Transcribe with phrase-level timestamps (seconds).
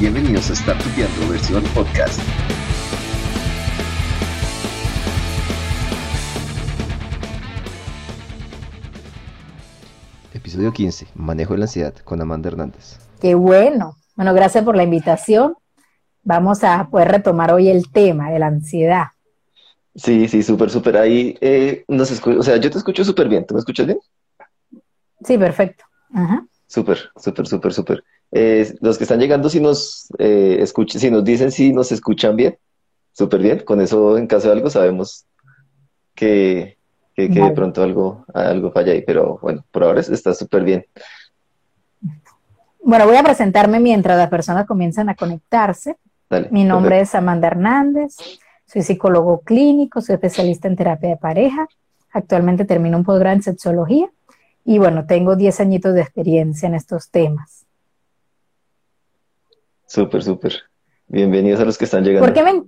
[0.00, 2.20] Bienvenidos a Startupiando versión podcast.
[10.32, 12.98] Episodio 15, Manejo de la ansiedad con Amanda Hernández.
[13.20, 13.96] Qué bueno.
[14.16, 15.54] Bueno, gracias por la invitación.
[16.22, 19.04] Vamos a poder retomar hoy el tema de la ansiedad.
[19.94, 20.96] Sí, sí, súper, súper.
[20.96, 23.46] Ahí eh, nos o sea, yo te escucho súper bien.
[23.46, 23.98] ¿Tú me escuchas bien?
[25.24, 25.84] Sí, perfecto.
[26.12, 26.46] Ajá.
[26.66, 28.04] Súper, súper, súper, súper.
[28.32, 32.36] Eh, los que están llegando, si nos eh, escuchan, si nos dicen si nos escuchan
[32.36, 32.58] bien,
[33.12, 33.60] súper bien.
[33.60, 35.26] Con eso, en caso de algo, sabemos
[36.14, 36.78] que,
[37.14, 39.02] que, de pronto algo, algo falla ahí.
[39.02, 40.86] Pero bueno, por ahora está súper bien.
[42.82, 45.96] Bueno, voy a presentarme mientras las personas comienzan a conectarse.
[46.50, 48.16] Mi nombre es Amanda Hernández.
[48.66, 51.68] Soy psicólogo clínico, soy especialista en terapia de pareja.
[52.12, 54.10] Actualmente termino un posgrado en sexología
[54.66, 57.66] y bueno, tengo 10 añitos de experiencia en estos temas.
[59.86, 60.54] Súper, súper.
[61.06, 62.26] Bienvenidos a los que están llegando.
[62.26, 62.64] ¿Por qué me...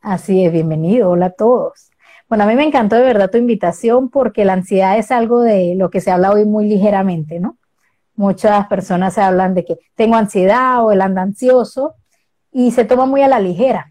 [0.00, 1.10] Así es, bienvenido.
[1.10, 1.90] Hola a todos.
[2.28, 5.76] Bueno, a mí me encantó de verdad tu invitación porque la ansiedad es algo de
[5.76, 7.58] lo que se habla hoy muy ligeramente, ¿no?
[8.16, 11.94] Muchas personas hablan de que tengo ansiedad o el anda ansioso
[12.50, 13.88] y se toma muy a la ligera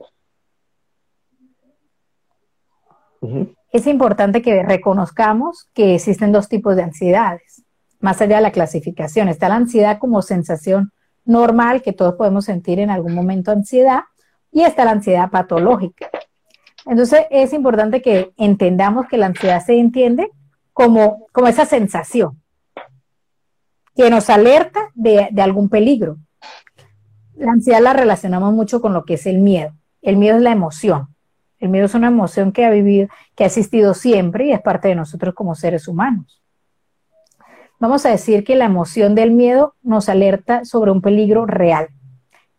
[3.72, 7.64] es importante que reconozcamos que existen dos tipos de ansiedades,
[8.00, 9.28] más allá de la clasificación.
[9.28, 10.92] Está la ansiedad como sensación
[11.26, 14.04] normal que todos podemos sentir en algún momento ansiedad
[14.52, 16.10] y está la ansiedad patológica.
[16.86, 20.32] Entonces es importante que entendamos que la ansiedad se entiende
[20.72, 22.42] como, como esa sensación
[23.96, 26.18] que nos alerta de, de algún peligro.
[27.36, 29.74] La ansiedad la relacionamos mucho con lo que es el miedo.
[30.02, 31.17] El miedo es la emoción.
[31.60, 34.88] El miedo es una emoción que ha vivido, que ha existido siempre y es parte
[34.88, 36.42] de nosotros como seres humanos.
[37.80, 41.90] Vamos a decir que la emoción del miedo nos alerta sobre un peligro real.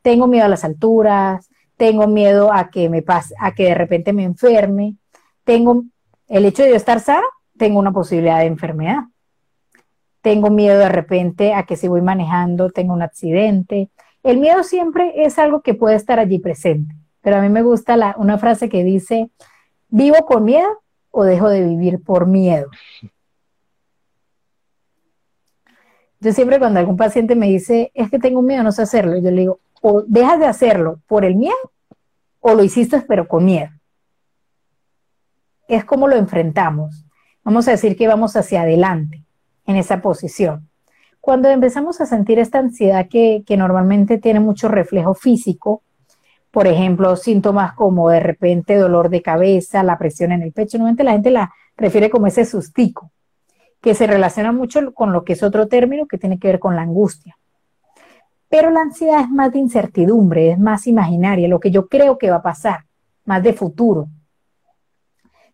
[0.03, 4.13] Tengo miedo a las alturas, tengo miedo a que me pase, a que de repente
[4.13, 4.97] me enferme,
[5.45, 5.85] tengo
[6.29, 9.05] el hecho de yo estar sana, tengo una posibilidad de enfermedad.
[10.23, 13.91] Tengo miedo de repente a que si voy manejando tengo un accidente.
[14.25, 16.98] El miedo siempre es algo que puede estar allí presente
[17.29, 19.31] pero a mí me gusta una frase que dice,
[19.91, 22.71] ¿vivo con miedo o dejo de vivir por miedo?
[26.21, 29.31] Yo siempre cuando algún paciente me dice, es que tengo miedo, no sé hacerlo, yo
[29.31, 31.55] le digo, o dejas de hacerlo por el miedo
[32.41, 33.73] o lo hiciste pero con miedo.
[35.69, 37.05] Es como lo enfrentamos.
[37.45, 39.23] Vamos a decir que vamos hacia adelante
[39.67, 40.71] en esa posición.
[41.21, 45.83] Cuando empezamos a sentir esta ansiedad que normalmente tiene mucho reflejo físico,
[46.51, 50.79] por ejemplo, síntomas como de repente dolor de cabeza, la presión en el pecho.
[50.79, 53.11] Normalmente la gente la refiere como ese sustico,
[53.81, 56.75] que se relaciona mucho con lo que es otro término que tiene que ver con
[56.75, 57.37] la angustia.
[58.49, 62.31] Pero la ansiedad es más de incertidumbre, es más imaginaria, lo que yo creo que
[62.31, 62.87] va a pasar,
[63.27, 64.09] más de futuro.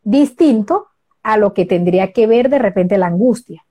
[0.02, 0.86] Distinto
[1.22, 3.64] a lo que tendría que ver de repente la angustia.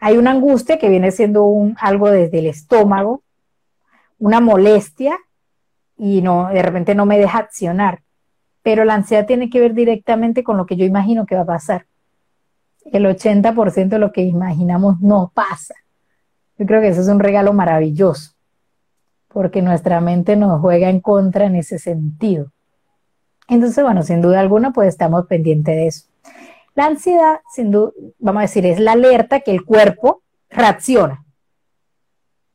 [0.00, 3.22] Hay una angustia que viene siendo un, algo desde el estómago,
[4.18, 5.18] una molestia
[5.96, 8.02] y no, de repente no me deja accionar.
[8.62, 11.46] Pero la ansiedad tiene que ver directamente con lo que yo imagino que va a
[11.46, 11.86] pasar.
[12.84, 15.74] El 80% de lo que imaginamos no pasa.
[16.58, 18.34] Yo creo que eso es un regalo maravilloso,
[19.28, 22.52] porque nuestra mente nos juega en contra en ese sentido.
[23.48, 26.06] Entonces, bueno, sin duda alguna, pues estamos pendientes de eso.
[26.74, 31.24] La ansiedad, sin duda, vamos a decir, es la alerta que el cuerpo reacciona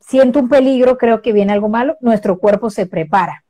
[0.07, 3.43] siento un peligro, creo que viene algo malo, nuestro cuerpo se prepara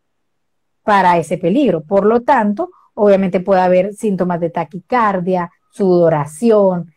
[0.83, 1.81] para ese peligro.
[1.83, 6.91] Por lo tanto, obviamente puede haber síntomas de taquicardia, sudoración.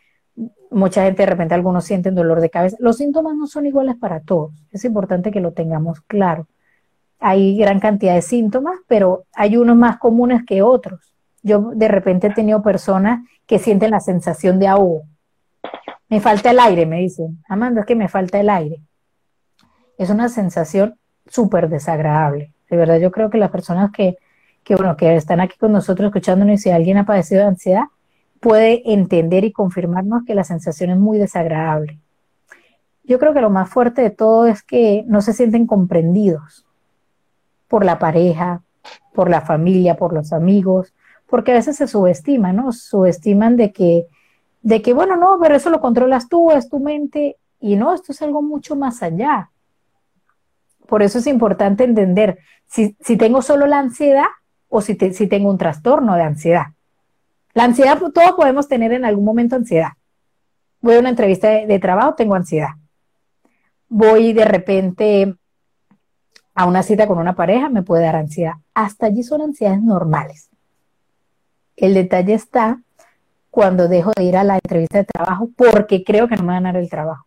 [0.70, 2.76] Mucha gente de repente algunos sienten dolor de cabeza.
[2.80, 4.52] Los síntomas no son iguales para todos.
[4.70, 6.46] Es importante que lo tengamos claro.
[7.18, 11.14] Hay gran cantidad de síntomas, pero hay unos más comunes que otros.
[11.42, 15.02] Yo de repente he tenido personas que sienten la sensación de ahogo.
[16.08, 17.42] Me falta el aire, me dicen.
[17.46, 18.80] Amanda, es que me falta el aire
[20.00, 20.96] es una sensación
[21.28, 22.54] súper desagradable.
[22.70, 24.16] De verdad, yo creo que las personas que,
[24.64, 27.84] que, bueno, que están aquí con nosotros escuchándonos y si alguien ha padecido de ansiedad,
[28.40, 31.98] puede entender y confirmarnos que la sensación es muy desagradable.
[33.04, 36.64] Yo creo que lo más fuerte de todo es que no se sienten comprendidos
[37.68, 38.62] por la pareja,
[39.12, 40.94] por la familia, por los amigos,
[41.28, 42.72] porque a veces se subestiman, ¿no?
[42.72, 44.06] Subestiman de que,
[44.62, 48.12] de que, bueno, no, pero eso lo controlas tú, es tu mente, y no, esto
[48.12, 49.50] es algo mucho más allá.
[50.86, 54.26] Por eso es importante entender si, tengo solo la ansiedad
[54.68, 56.66] o si, tengo un trastorno de ansiedad.
[57.54, 59.90] La ansiedad, todos podemos tener en algún momento ansiedad.
[60.80, 62.70] Voy a una entrevista de, trabajo, tengo ansiedad.
[63.88, 65.34] Voy de repente
[66.54, 68.54] a una cita con una pareja, me puede dar ansiedad.
[68.74, 70.48] Hasta allí son ansiedades normales.
[71.76, 72.80] El detalle está
[73.50, 76.66] cuando dejo de ir a la entrevista de trabajo porque creo que no me van
[76.66, 77.26] a dar el trabajo.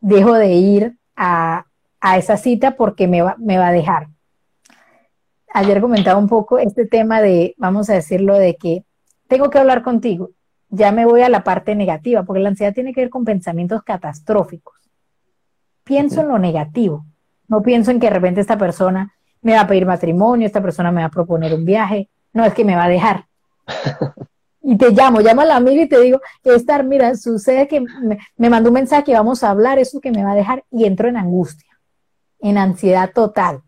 [0.00, 1.66] Dejo de ir a,
[2.02, 4.08] esa cita porque me va, me va a dejar.
[5.54, 8.84] Ayer comentaba un poco este tema de, vamos a decirlo, de que
[9.28, 10.30] tengo que hablar contigo.
[10.70, 13.82] Ya me voy a la parte negativa, porque la ansiedad tiene que ver con pensamientos
[13.82, 14.74] catastróficos.
[15.84, 17.04] Pienso en lo negativo.
[17.48, 19.12] No pienso en que de repente esta persona
[19.42, 22.08] me va a pedir matrimonio, esta persona me va a proponer un viaje.
[22.32, 23.26] No, es que me va a dejar.
[24.62, 28.18] y te llamo, llamo a la amiga y te digo, Estar, mira, sucede que me,
[28.36, 31.08] me mandó un mensaje vamos a hablar, eso que me va a dejar, y entro
[31.08, 31.71] en angustia,
[32.42, 33.62] en ansiedad total.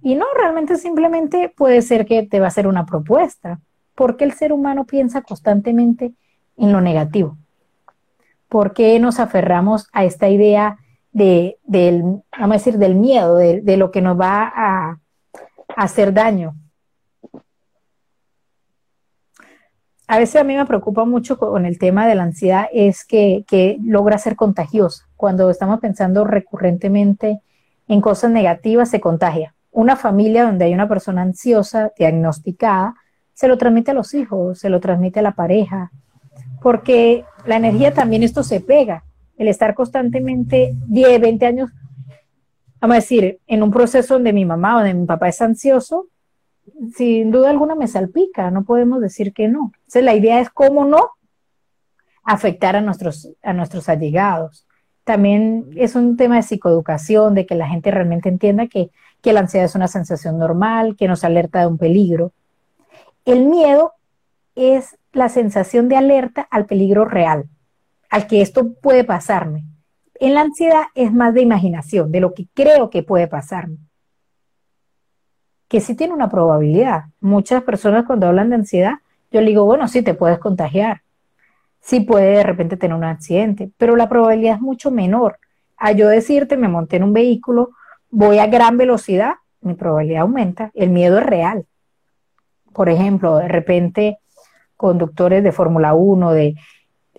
[0.00, 3.60] Y no, realmente simplemente puede ser que te va a hacer una propuesta,
[3.94, 6.14] porque el ser humano piensa constantemente
[6.56, 7.36] en lo negativo.
[8.48, 10.78] ¿Por qué nos aferramos a esta idea
[11.12, 12.02] de, del,
[12.38, 14.98] vamos a decir, del miedo, de, de lo que nos va a, a
[15.82, 16.54] hacer daño?
[20.08, 23.44] A veces a mí me preocupa mucho con el tema de la ansiedad es que,
[23.82, 25.08] logra ser contagiosa.
[25.16, 27.40] Cuando estamos pensando recurrentemente
[27.88, 29.54] en cosas negativas, se contagia.
[29.72, 32.94] Una familia donde hay una persona ansiosa, diagnosticada,
[33.34, 35.90] se lo transmite a los hijos, se lo transmite a la pareja,
[36.62, 39.04] porque la energía también esto se pega.
[39.36, 41.70] El estar constantemente 10, 20 años,
[42.80, 46.06] vamos a decir, en un proceso donde mi mamá o de mi papá es ansioso,
[46.94, 49.72] sin duda alguna me salpica, no podemos decir que no.
[49.94, 51.10] La idea es cómo no
[52.24, 54.66] afectar a nuestros, a nuestros allegados.
[55.04, 58.90] También es un tema de psicoeducación, de que la gente realmente entienda que,
[59.22, 62.32] que la ansiedad es una sensación normal, que nos alerta de un peligro.
[63.24, 63.92] El miedo
[64.54, 67.44] es la sensación de alerta al peligro real,
[68.10, 69.64] al que esto puede pasarme.
[70.18, 73.85] En la ansiedad es más de imaginación, de lo que creo que puede pasarme
[75.68, 77.04] que sí tiene una probabilidad.
[77.20, 78.94] Muchas personas cuando hablan de ansiedad,
[79.30, 81.02] yo le digo, bueno, sí te puedes contagiar,
[81.80, 85.38] sí puede de repente tener un accidente, pero la probabilidad es mucho menor.
[85.76, 87.70] A yo decirte, me monté en un vehículo,
[88.10, 91.66] voy a gran velocidad, mi probabilidad aumenta, el miedo es real.
[92.72, 94.18] Por ejemplo, de repente
[94.76, 96.54] conductores de Fórmula 1, de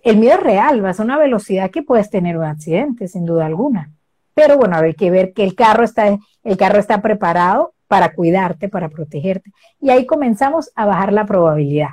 [0.04, 3.46] el miedo es real, vas a una velocidad que puedes tener un accidente, sin duda
[3.46, 3.90] alguna.
[4.34, 8.68] Pero bueno, hay que ver que el carro está, el carro está preparado para cuidarte,
[8.68, 9.50] para protegerte.
[9.80, 11.92] Y ahí comenzamos a bajar la probabilidad.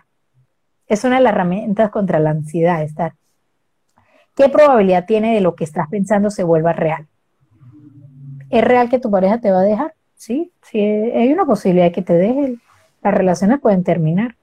[0.87, 3.13] Es una de las herramientas contra la ansiedad, estar.
[4.35, 7.07] ¿Qué probabilidad tiene de lo que estás pensando se vuelva real?
[8.49, 9.95] ¿Es real que tu pareja te va a dejar?
[10.15, 12.57] Sí, sí, hay una posibilidad de que te deje.
[13.01, 14.35] Las relaciones pueden terminar,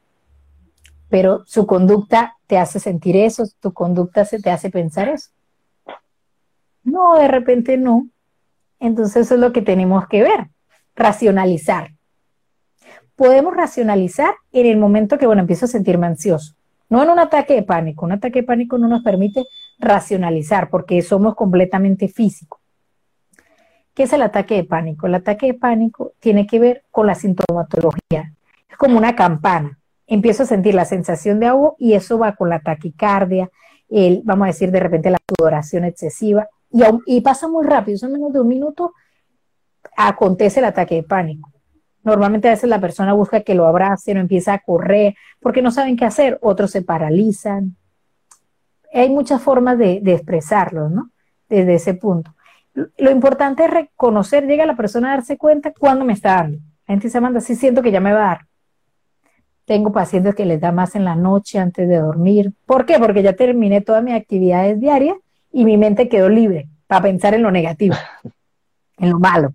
[1.08, 5.30] pero su conducta te hace sentir eso, tu conducta se te hace pensar eso.
[6.82, 8.08] No, de repente no.
[8.80, 10.48] Entonces eso es lo que tenemos que ver
[10.94, 11.92] racionalizar.
[13.16, 16.54] Podemos racionalizar en el momento que, bueno, empiezo a sentirme ansioso.
[16.88, 18.04] No en un ataque de pánico.
[18.04, 19.46] Un ataque de pánico no nos permite
[19.78, 22.60] racionalizar porque somos completamente físicos.
[23.94, 25.06] ¿Qué es el ataque de pánico?
[25.06, 28.34] El ataque de pánico tiene que ver con la sintomatología.
[28.68, 29.78] Es como una campana.
[30.06, 33.50] Empiezo a sentir la sensación de ahogo y eso va con la taquicardia,
[33.88, 38.12] el, vamos a decir de repente la sudoración excesiva y, y pasa muy rápido, son
[38.12, 38.94] menos de un minuto
[39.96, 41.52] acontece el ataque de pánico.
[42.04, 45.70] Normalmente a veces la persona busca que lo abrace, no empieza a correr, porque no
[45.70, 47.76] saben qué hacer, otros se paralizan.
[48.92, 51.10] Hay muchas formas de, expresarlo, ¿no?
[51.48, 52.34] Desde ese punto.
[52.74, 56.58] Lo importante es reconocer, llega la persona a darse cuenta cuando me está dando.
[56.86, 58.46] La gente se manda, sí siento que ya me va a dar.
[59.64, 62.52] Tengo pacientes que les da más en la noche antes de dormir.
[62.66, 62.98] ¿Por qué?
[62.98, 65.16] Porque ya terminé todas mis actividades diarias
[65.52, 67.94] y mi mente quedó libre para pensar en lo negativo,
[68.98, 69.54] en lo malo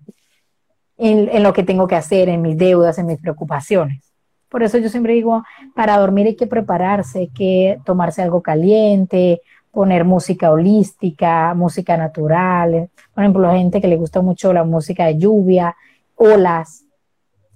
[0.98, 4.12] en, lo que tengo que hacer, en mis deudas, en mis preocupaciones.
[4.48, 9.40] Por eso yo siempre digo, para dormir hay que prepararse, hay que tomarse algo caliente,
[9.70, 12.90] poner música holística, música natural.
[13.14, 15.76] Por ejemplo, la gente que le gusta mucho la música de lluvia,
[16.16, 16.84] olas,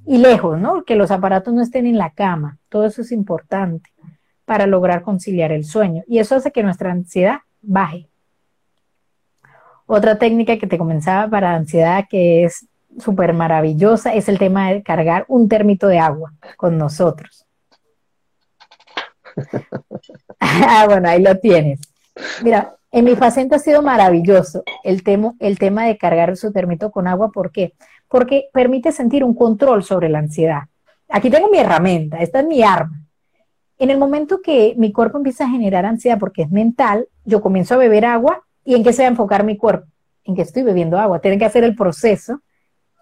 [0.05, 0.85] y lejos, ¿no?
[0.85, 2.59] Que los aparatos no estén en la cama.
[2.69, 3.91] Todo eso es importante
[4.45, 6.03] para lograr conciliar el sueño.
[6.07, 8.09] Y eso hace que nuestra ansiedad baje.
[9.87, 12.67] Otra técnica que te comenzaba para ansiedad que es
[12.99, 17.47] súper maravillosa es el tema de cargar un termito de agua con nosotros.
[20.41, 21.81] ah, bueno, ahí lo tienes.
[22.43, 26.91] Mira, en mi paciente ha sido maravilloso el tema, el tema de cargar su termito
[26.91, 27.31] con agua.
[27.33, 27.73] ¿Por qué?
[28.09, 30.63] Porque permite sentir un control sobre la ansiedad.
[31.09, 33.03] Aquí tengo mi herramienta, esta es mi arma.
[33.79, 37.75] En el momento que mi cuerpo empieza a generar ansiedad porque es mental, yo comienzo
[37.75, 39.87] a beber agua y en qué se va a enfocar mi cuerpo,
[40.25, 41.21] en que estoy bebiendo agua.
[41.21, 42.43] Tiene que hacer el proceso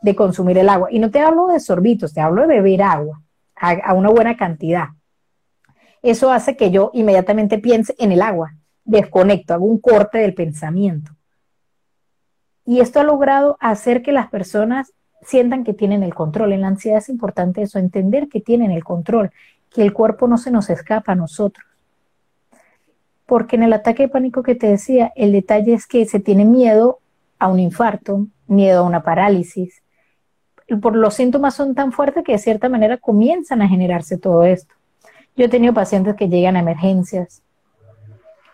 [0.00, 0.88] de consumir el agua.
[0.90, 3.21] Y no te hablo de sorbitos, te hablo de beber agua
[3.54, 4.88] a, una buena cantidad.
[6.02, 8.54] Eso hace que yo inmediatamente piense en el agua,
[8.85, 11.12] desconecto, hago un corte del pensamiento.
[12.64, 14.92] Y esto ha logrado hacer que las personas
[15.23, 16.52] sientan que tienen el control.
[16.52, 19.30] En la ansiedad es importante eso, entender que tienen el control,
[19.69, 21.66] que el cuerpo no se nos escapa a nosotros.
[23.26, 26.45] Porque en el ataque de pánico que te decía, el detalle es que se tiene
[26.45, 27.00] miedo
[27.38, 29.83] a un infarto, miedo a una parálisis.
[30.78, 34.74] Por los síntomas son tan fuertes que de cierta manera comienzan a generarse todo esto.
[35.36, 37.42] Yo he tenido pacientes que llegan a emergencias,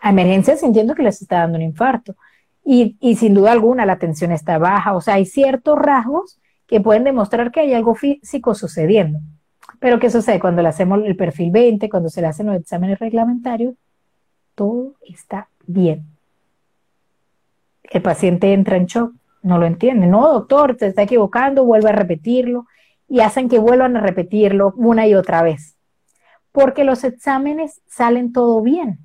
[0.01, 2.15] a emergencias sintiendo que les está dando un infarto.
[2.63, 4.95] Y, y sin duda alguna la tensión está baja.
[4.95, 9.19] O sea, hay ciertos rasgos que pueden demostrar que hay algo físico sucediendo.
[9.79, 10.39] Pero ¿qué sucede?
[10.39, 13.75] Cuando le hacemos el perfil 20, cuando se le hacen los exámenes reglamentarios,
[14.55, 16.05] todo está bien.
[17.83, 19.13] El paciente entra en shock,
[19.47, 20.07] no lo entiende.
[20.07, 22.67] No, doctor, te está equivocando, vuelve a repetirlo
[23.07, 25.75] y hacen que vuelvan a repetirlo una y otra vez.
[26.51, 28.99] Porque los exámenes salen todo bien.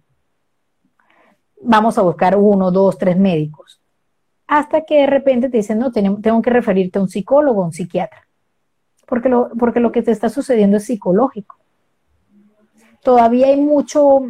[1.61, 3.83] Vamos a buscar uno, dos, tres médicos
[4.53, 7.73] hasta que de repente te dicen, no, tengo, que referirte a un psicólogo, a un
[7.73, 8.29] psiquiatra,
[9.07, 11.57] porque lo, porque lo que te está sucediendo es psicológico.
[13.03, 14.21] Todavía hay mucho,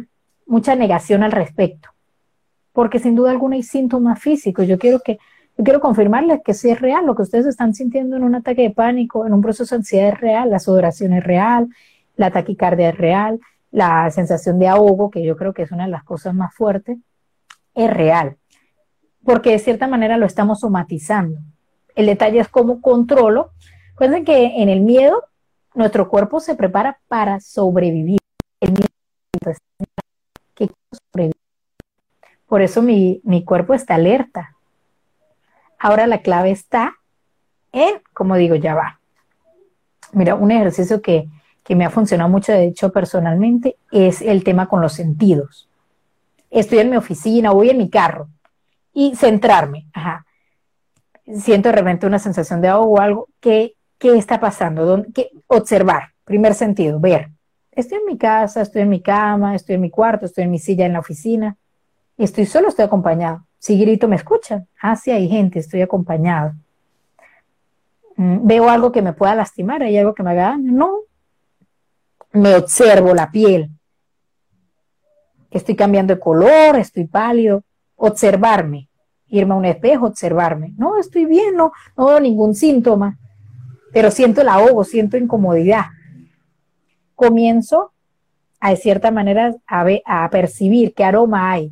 [0.45, 1.89] mucha negación al respecto,
[2.71, 4.65] porque sin duda alguna hay síntomas físicos.
[4.65, 5.19] Yo quiero que
[5.57, 8.63] yo quiero confirmarles que sí es real, lo que ustedes están sintiendo en un ataque
[8.63, 11.69] de pánico, en un proceso de ansiedad es real, la sudoración es real,
[12.15, 13.39] la taquicardia es real,
[13.71, 16.97] la sensación de ahogo, que yo creo que es una de las cosas más fuertes,
[17.75, 18.37] es real
[19.23, 21.39] porque de cierta manera lo estamos somatizando.
[21.95, 23.51] El detalle es cómo controlo.
[23.91, 25.23] Recuerden que en el miedo
[25.73, 28.19] nuestro cuerpo se prepara para sobrevivir.
[28.59, 28.87] El miedo
[30.55, 31.35] que sobrevivir.
[32.47, 34.55] Por eso mi, mi cuerpo está alerta.
[35.83, 36.95] Ahora la clave está
[37.73, 39.01] en, como digo, ya va.
[40.13, 41.27] Mira, un ejercicio que,
[41.61, 45.67] que me ha funcionado mucho, de hecho, personalmente, es el tema con los sentidos.
[46.49, 48.29] Estoy en mi oficina, voy en mi carro,
[48.93, 49.87] y centrarme.
[49.91, 50.25] Ajá.
[51.25, 53.27] Siento de repente una sensación de ahogo o algo.
[53.41, 55.03] ¿Qué, qué está pasando?
[55.13, 55.31] ¿Qué?
[55.47, 56.13] Observar.
[56.23, 57.29] Primer sentido, ver.
[57.73, 60.59] Estoy en mi casa, estoy en mi cama, estoy en mi cuarto, estoy en mi
[60.59, 61.57] silla en la oficina.
[62.17, 63.45] Estoy solo, estoy acompañado.
[63.63, 64.67] Si grito, ¿me escuchan?
[64.81, 66.51] Ah, sí, hay gente, estoy acompañado.
[68.17, 69.81] Mm, ¿Veo algo que me pueda lastimar?
[69.81, 70.73] ¿Hay algo que me haga daño?
[70.73, 70.97] No.
[72.33, 73.69] Me observo la piel.
[75.49, 77.63] Estoy cambiando de color, estoy pálido
[77.95, 78.89] observarme,
[79.27, 80.73] irme a un espejo, observarme.
[80.75, 83.17] No, estoy bien, no, no veo ningún síntoma,
[83.93, 85.85] pero siento el ahogo, siento incomodidad.
[87.15, 87.93] Comienzo
[88.59, 91.71] a, de cierta manera, a, a percibir qué aroma hay.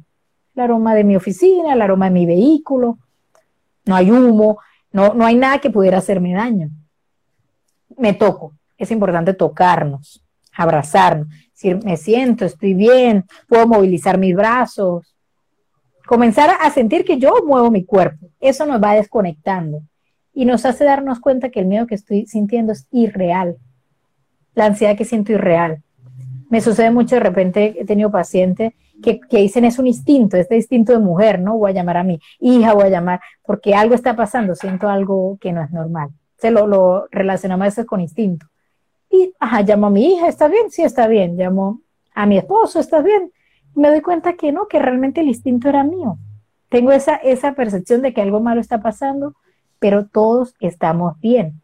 [0.62, 2.98] Aroma de mi oficina, el aroma de mi vehículo.
[3.86, 4.60] No hay humo,
[4.92, 6.70] no, no hay nada que pudiera hacerme daño.
[7.98, 8.54] Me toco.
[8.78, 15.16] Es importante tocarnos, abrazarnos, decir, me siento, estoy bien, puedo movilizar mis brazos,
[16.06, 18.30] comenzar a sentir que yo muevo mi cuerpo.
[18.40, 19.82] Eso nos va desconectando
[20.34, 23.58] y nos hace darnos cuenta que el miedo que estoy sintiendo es irreal.
[24.56, 25.84] La ansiedad que siento irreal.
[26.50, 30.94] Me sucede mucho de repente, he tenido pacientes que, dicen es un instinto, este instinto
[30.94, 31.58] de mujer, ¿no?
[31.58, 35.38] Voy a llamar a mi hija, voy a llamar, porque algo está pasando, siento algo
[35.42, 36.10] que no es normal.
[36.38, 38.48] Se lo, lo relacionamos a con instinto.
[39.10, 40.72] Y, ajá, llamo a mi hija, ¿está bien?
[40.72, 41.36] Sí, está bien.
[41.36, 41.82] Llamo
[42.14, 43.32] a mi esposo, ¿estás bien?
[43.76, 46.18] me doy cuenta que no, que realmente el instinto era mío.
[46.70, 49.36] Tengo esa, esa percepción de que algo malo está pasando,
[49.80, 51.62] pero todos estamos bien.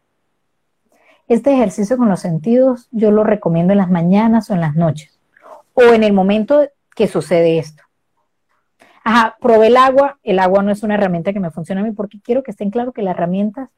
[1.28, 5.18] Este ejercicio con los sentidos yo lo recomiendo en las mañanas o en las noches,
[5.74, 6.68] o en el momento
[6.98, 7.82] que sucede esto.
[9.04, 11.92] Ajá, probé el agua, el agua no es una herramienta que me funciona a mí
[11.92, 13.70] porque quiero que estén claros que las herramientas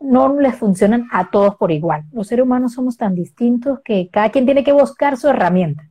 [0.00, 2.02] no les funcionan a todos por igual.
[2.12, 5.88] Los seres humanos somos tan distintos que cada quien tiene que buscar su herramienta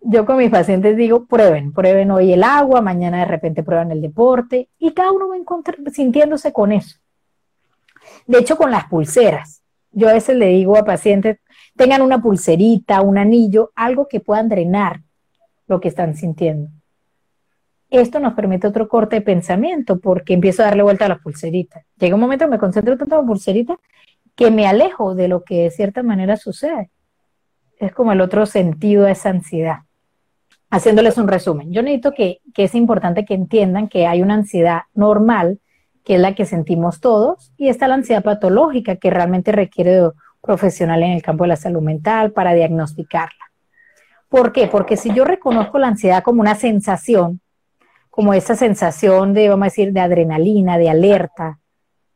[0.00, 4.00] yo con mis pacientes digo, prueben, prueben hoy el agua, mañana de repente prueban el
[4.00, 5.36] deporte y cada uno va
[5.92, 6.98] sintiéndose con eso.
[8.26, 11.40] De hecho, con las pulseras, yo a veces le digo a pacientes,
[11.78, 15.00] tengan una pulserita, un anillo, algo que puedan drenar
[15.66, 16.70] lo que están sintiendo.
[17.88, 21.86] Esto nos permite otro corte de pensamiento porque empiezo a darle vuelta a las pulseritas.
[21.98, 23.78] Llega un momento que me concentro tanto en la pulserita
[24.34, 26.90] que me alejo de lo que de cierta manera sucede.
[27.78, 29.78] Es como el otro sentido de esa ansiedad
[30.70, 34.82] haciéndoles un resumen, yo necesito que, que, es importante que entiendan que hay una ansiedad
[34.94, 35.60] normal,
[36.04, 40.10] que es la que sentimos todos, y está la ansiedad patológica, que realmente requiere de
[40.48, 43.44] profesional en el campo de la salud mental para diagnosticarla.
[44.30, 44.66] ¿Por qué?
[44.66, 47.42] Porque si yo reconozco la ansiedad como una sensación,
[48.08, 51.58] como esa sensación de, vamos a decir, de adrenalina, de alerta,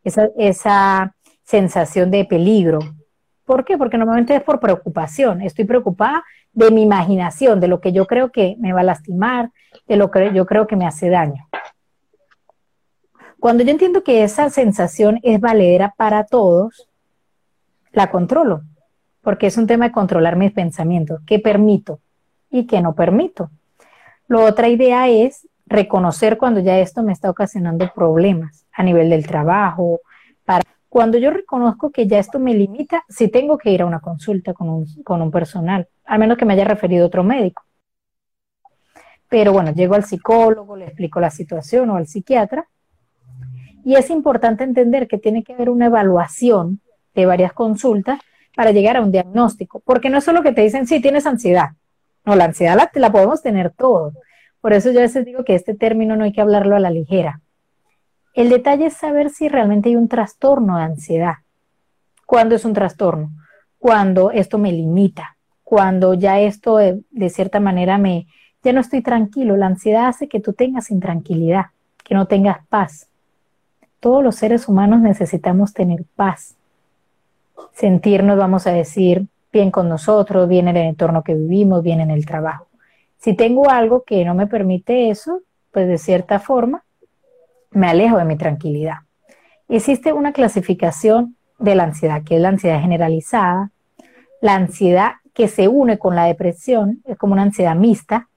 [0.02, 2.78] esa, esa sensación de peligro.
[3.44, 3.76] ¿Por qué?
[3.76, 5.42] Porque normalmente es por preocupación.
[5.42, 6.24] Estoy preocupada
[6.54, 9.50] de mi imaginación, de lo que yo creo que me va a lastimar,
[9.86, 11.46] de lo que yo creo que me hace daño.
[13.38, 16.88] Cuando yo entiendo que esa sensación es valedera para todos,
[17.92, 18.62] la controlo,
[19.20, 22.00] porque es un tema de controlar mis pensamientos, qué permito
[22.50, 23.50] y qué no permito.
[24.28, 29.26] La otra idea es reconocer cuando ya esto me está ocasionando problemas a nivel del
[29.26, 30.00] trabajo.
[30.44, 34.00] Para, cuando yo reconozco que ya esto me limita, si tengo que ir a una
[34.00, 37.62] consulta con un, con un personal, al menos que me haya referido otro médico.
[39.28, 42.68] Pero bueno, llego al psicólogo, le explico la situación o al psiquiatra.
[43.84, 46.80] Y es importante entender que tiene que haber una evaluación
[47.14, 48.18] de varias consultas
[48.54, 51.70] para llegar a un diagnóstico, porque no es solo que te dicen, sí, tienes ansiedad.
[52.24, 54.14] No, la ansiedad la, podemos tener todos.
[54.60, 56.90] Por eso yo a veces digo que este término no hay que hablarlo a la
[56.90, 57.40] ligera.
[58.34, 61.34] El detalle es saber si realmente hay un trastorno de ansiedad.
[62.26, 63.30] ¿Cuándo es un trastorno?
[63.78, 68.26] Cuando esto me limita, cuando ya esto de, de cierta manera me,
[68.62, 69.56] ya no estoy tranquilo.
[69.56, 71.66] La ansiedad hace que tú tengas intranquilidad,
[72.04, 73.08] que no tengas paz.
[73.98, 76.56] Todos los seres humanos necesitamos tener paz
[77.72, 82.10] sentirnos, vamos a decir, bien con nosotros, bien en el entorno que vivimos, bien en
[82.10, 82.66] el trabajo.
[83.18, 85.40] Si tengo algo que no me permite eso,
[85.70, 86.84] pues de cierta forma
[87.70, 88.98] me alejo de mi tranquilidad.
[89.68, 93.70] Existe una clasificación de la ansiedad, que es la ansiedad generalizada,
[94.40, 98.28] la ansiedad que se une con la depresión, es como una ansiedad mixta,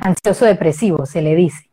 [0.00, 1.70] ansioso depresivo se le dice.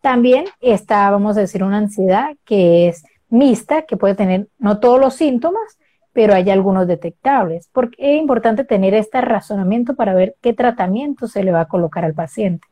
[0.00, 5.00] También está, vamos a decir, una ansiedad que es mixta, que puede tener no todos
[5.00, 5.78] los síntomas,
[6.12, 7.68] pero hay algunos detectables.
[7.72, 12.04] Porque es importante tener este razonamiento para ver qué tratamiento se le va a colocar
[12.04, 12.68] al paciente.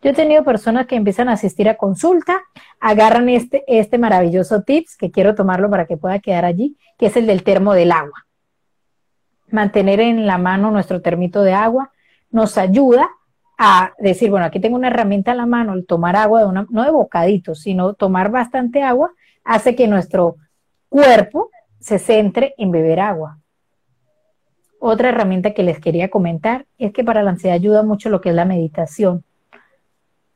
[0.00, 2.42] Yo he tenido personas que empiezan a asistir a consulta,
[2.78, 7.16] agarran este, este maravilloso tips, que quiero tomarlo para que pueda quedar allí, que es
[7.16, 8.26] el del termo del agua.
[9.50, 11.90] Mantener en la mano nuestro termito de agua
[12.30, 13.08] nos ayuda
[13.56, 16.66] a decir, bueno, aquí tengo una herramienta a la mano, el tomar agua, de una,
[16.68, 19.10] no de bocaditos, sino tomar bastante agua
[19.44, 20.36] hace que nuestro
[20.88, 23.38] cuerpo se centre en beber agua.
[24.80, 28.30] Otra herramienta que les quería comentar es que para la ansiedad ayuda mucho lo que
[28.30, 29.24] es la meditación.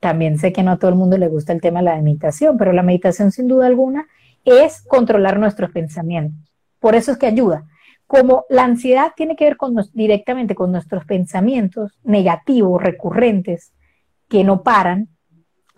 [0.00, 2.56] También sé que no a todo el mundo le gusta el tema de la meditación,
[2.56, 4.06] pero la meditación sin duda alguna
[4.44, 6.52] es controlar nuestros pensamientos.
[6.78, 7.64] Por eso es que ayuda.
[8.06, 13.72] Como la ansiedad tiene que ver con directamente con nuestros pensamientos negativos, recurrentes,
[14.28, 15.08] que no paran,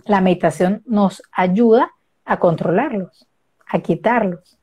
[0.05, 1.91] la meditación nos ayuda
[2.31, 3.27] a controlarlos,
[3.67, 4.57] a quitarlos.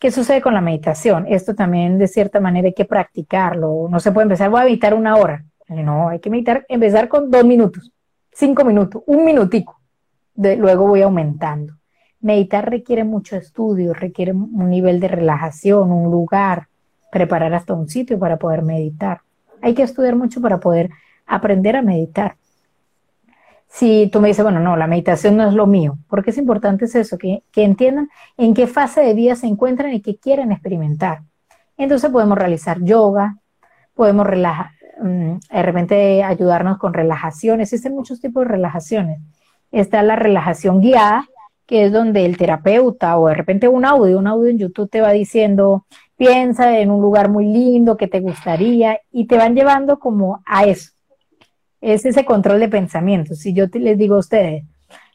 [0.00, 1.24] ¿Qué sucede con la meditación?
[1.28, 3.86] Esto también de cierta manera hay que practicarlo.
[3.88, 5.44] No se puede empezar, voy a meditar una hora.
[5.68, 7.92] No, hay que meditar, empezar con dos minutos,
[8.32, 9.80] cinco minutos, un minutico.
[10.34, 11.74] De, luego voy aumentando.
[12.20, 16.66] Meditar requiere mucho estudio, requiere un nivel de relajación, un lugar,
[17.12, 19.20] preparar hasta un sitio para poder meditar.
[19.62, 20.90] Hay que estudiar mucho para poder
[21.24, 22.36] aprender a meditar
[23.74, 26.84] si tú me dices, bueno, no, la meditación no es lo mío, porque es importante
[26.84, 31.22] es eso, que, entiendan en qué fase de vida se encuentran y qué quieren experimentar.
[31.76, 33.38] Entonces podemos realizar yoga,
[33.94, 34.70] podemos relajar,
[35.02, 39.18] mm, de repente ayudarnos con relajaciones, existen muchos tipos de relajaciones.
[39.72, 41.26] Está la relajación guiada,
[41.66, 45.00] que es donde el terapeuta o de repente un audio, un audio en YouTube te
[45.00, 45.84] va diciendo,
[46.16, 50.64] piensa en un lugar muy lindo que te gustaría y te van llevando como a
[50.64, 50.93] eso
[51.84, 53.40] es ese control de pensamientos.
[53.40, 54.64] Si yo les digo a ustedes,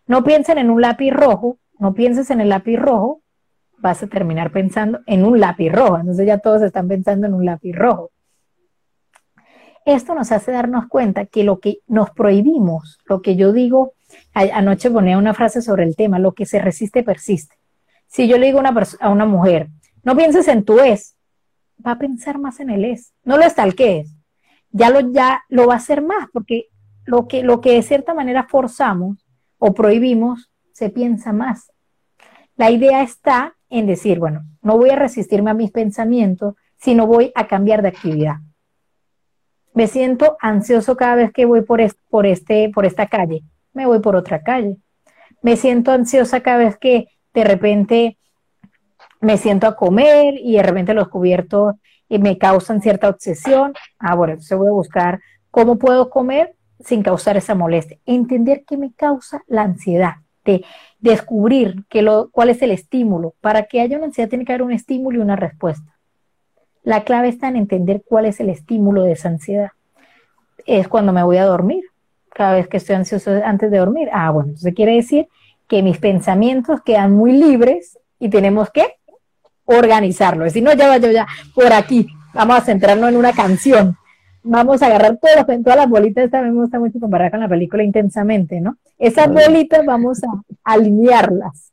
[0.06, 3.22] no piensen en un lápiz rojo, no pienses en el lápiz rojo,
[3.80, 5.98] vas a terminar pensando en un lápiz rojo.
[5.98, 8.12] Entonces ya todos están pensando en un lápiz rojo.
[9.86, 13.94] Esto nos hace darnos cuenta que lo que nos prohibimos, lo que yo digo,
[14.34, 17.56] anoche ponía una frase sobre el tema, lo que se resiste persiste.
[18.06, 18.62] Si yo le digo
[19.00, 19.70] a una mujer,
[20.04, 21.16] no pienses en tu es,
[21.86, 23.56] va a pensar más en el es, no lo es
[24.72, 26.68] ya lo, ya lo va a hacer más, porque
[27.06, 29.26] lo que, lo que de cierta manera forzamos
[29.58, 31.72] o prohibimos, se piensa más.
[32.56, 37.32] La idea está en decir, bueno, no voy a resistirme a mis pensamientos, sino voy
[37.36, 38.36] a cambiar de actividad.
[39.74, 44.00] Me siento ansioso cada vez que voy por, por, este, por esta calle, me voy
[44.00, 44.78] por otra calle.
[45.42, 48.18] Me siento ansiosa cada vez que de repente
[49.22, 51.76] me siento a comer y de repente los cubiertos
[52.10, 55.20] y me causan cierta obsesión, ah, bueno, entonces voy a buscar
[55.52, 58.00] cómo puedo comer sin causar esa molestia.
[58.06, 60.66] Entender qué me causa la ansiedad, de
[61.00, 63.36] descubrir que lo, cuál es el estímulo.
[63.42, 65.96] Para que haya una ansiedad tiene que haber un estímulo y una respuesta.
[66.84, 69.72] La clave está en entender cuál es el estímulo de esa ansiedad.
[70.66, 71.84] Es cuando me voy a dormir,
[72.34, 74.10] cada vez que estoy ansioso antes de dormir.
[74.12, 75.28] Ah, bueno, entonces quiere decir
[75.68, 78.99] que mis pensamientos quedan muy libres y tenemos que
[79.78, 80.44] organizarlo.
[80.44, 83.96] Decir, no, ya va, ya, por aquí, vamos a centrarnos en una canción.
[84.42, 87.84] Vamos a agarrar todas, todas las bolitas, esta me gusta mucho comparar con la película
[87.84, 88.78] intensamente, ¿no?
[88.98, 91.72] Esas bolitas vamos a alinearlas.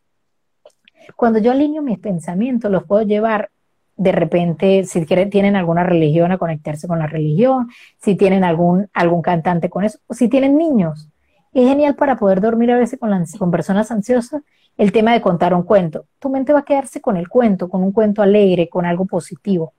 [1.15, 3.51] Cuando yo alineo mis pensamientos, los puedo llevar
[3.97, 7.69] de repente, si quieren, tienen alguna religión, a conectarse con la religión,
[8.03, 11.09] si tienen algún, algún cantante con eso, o si tienen niños.
[11.55, 14.43] Es genial para poder dormir a veces con, con personas ansiosas
[14.77, 16.07] el tema de contar un cuento.
[16.19, 19.73] Tu mente va a quedarse con el cuento, con un cuento alegre, con algo positivo.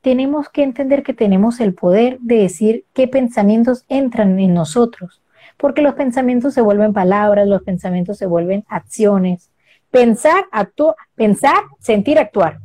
[0.00, 5.22] Tenemos que entender que tenemos el poder de decir qué pensamientos entran en nosotros,
[5.56, 9.50] porque los pensamientos se vuelven palabras, los pensamientos se vuelven acciones.
[9.90, 12.60] Pensar, actuar, pensar, sentir, actuar.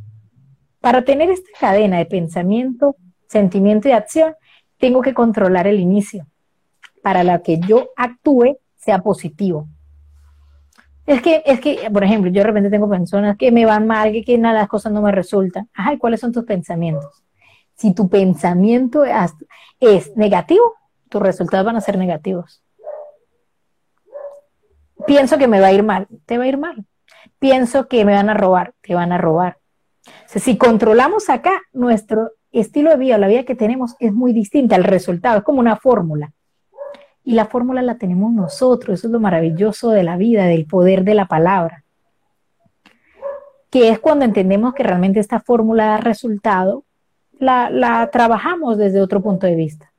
[0.79, 2.95] Para tener esta cadena de pensamiento,
[3.27, 4.35] sentimiento y acción,
[4.77, 6.27] tengo que controlar el inicio
[7.01, 9.67] para la que yo actúe sea positivo.
[11.11, 14.11] Es que, es que, por ejemplo, yo de repente tengo personas que me van mal,
[14.11, 15.69] que, que nada, las cosas no me resultan.
[15.73, 17.23] Ay, ¿cuáles son tus pensamientos?
[17.75, 19.03] Si tu pensamiento
[19.79, 20.75] es negativo,
[21.09, 22.63] tus resultados van a ser negativos.
[25.05, 26.85] Pienso que me va a ir mal, te va a ir mal.
[27.39, 29.57] Pienso que me van a robar, te van a robar
[30.27, 34.83] si controlamos acá, nuestro estilo de vida, la vida que tenemos es muy distinta al
[34.83, 36.33] resultado, es como una fórmula.
[37.23, 41.03] Y la fórmula la tenemos nosotros, eso es lo maravilloso de la vida, del poder
[41.03, 41.83] de la palabra.
[43.69, 46.83] Que es cuando entendemos que realmente esta fórmula da resultado,
[47.39, 49.91] la, trabajamos desde otro punto de vista.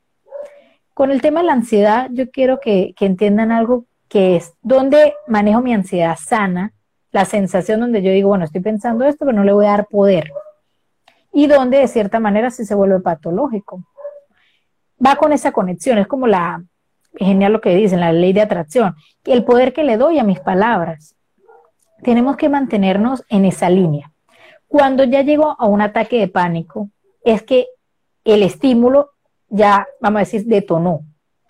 [0.93, 5.13] Con el tema de la ansiedad, yo quiero que, que entiendan algo que es, ¿dónde
[5.27, 6.73] manejo mi ansiedad sana?
[7.13, 9.85] la sensación donde yo digo, bueno, estoy pensando esto, pero no le voy a dar
[9.85, 10.31] poder.
[11.31, 13.85] Y donde de cierta manera sí se vuelve patológico.
[15.03, 16.63] Va con esa conexión, es como la,
[17.15, 18.95] genial lo que dicen, la ley de atracción,
[19.25, 21.15] el poder que le doy a mis palabras.
[22.01, 24.11] Tenemos que mantenernos en esa línea.
[24.67, 26.89] Cuando ya llego a un ataque de pánico,
[27.23, 27.67] es que
[28.23, 29.11] el estímulo
[29.49, 31.01] ya, vamos a decir, detonó.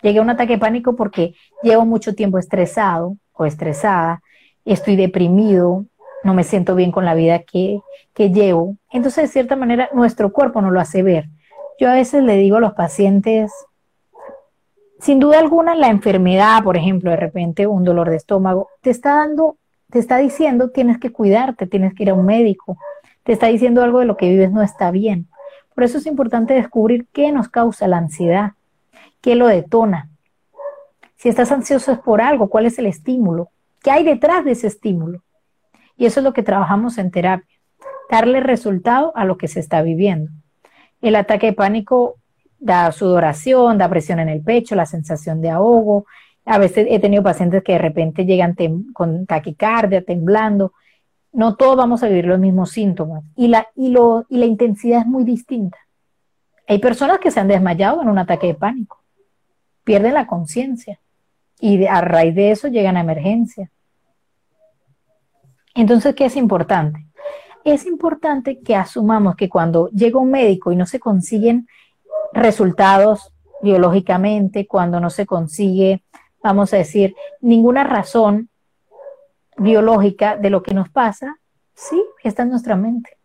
[0.02, 4.22] Llegué a un ataque de pánico porque llevo mucho tiempo estresado o estresada,
[4.64, 5.86] estoy deprimido,
[6.22, 7.80] no me siento bien con la vida que,
[8.16, 8.76] llevo.
[8.90, 11.28] Entonces, de cierta manera, nuestro cuerpo nos lo hace ver.
[11.78, 13.52] Yo a veces le digo a los pacientes,
[15.04, 19.16] sin duda alguna, la enfermedad, por ejemplo, de repente un dolor de estómago, te está
[19.16, 19.58] dando,
[19.90, 22.78] te está diciendo tienes que cuidarte, tienes que ir a un médico,
[23.22, 25.28] te está diciendo algo de lo que vives no está bien.
[25.74, 28.52] Por eso es importante descubrir qué nos causa la ansiedad,
[29.20, 30.08] qué lo detona.
[31.16, 33.50] Si estás ansioso es por algo, cuál es el estímulo.
[33.82, 35.22] ¿Qué hay detrás de ese estímulo?
[35.98, 37.58] Y eso es lo que trabajamos en terapia,
[38.10, 40.30] darle resultado a lo que se está viviendo.
[41.02, 42.16] El ataque de pánico
[42.64, 46.06] da sudoración, da presión en el pecho, la sensación de ahogo.
[46.46, 48.56] A veces he tenido pacientes que de repente llegan
[48.94, 50.72] con taquicardia, temblando.
[51.30, 53.68] No todos vamos a vivir los mismos síntomas y la,
[54.30, 55.76] intensidad es muy distinta.
[56.66, 59.02] Hay personas que se han desmayado en un ataque de pánico,
[59.84, 60.98] pierden la conciencia
[61.60, 63.70] y a raíz de eso llegan a emergencia.
[65.74, 67.04] Entonces, ¿qué es importante?
[67.62, 71.66] Es importante que asumamos que cuando llega un médico y no se consiguen
[72.34, 76.02] resultados biológicamente, cuando no se consigue,
[76.42, 78.50] vamos a decir, ninguna razón
[79.56, 81.38] biológica de lo que nos pasa,
[81.74, 83.16] sí, está en nuestra mente.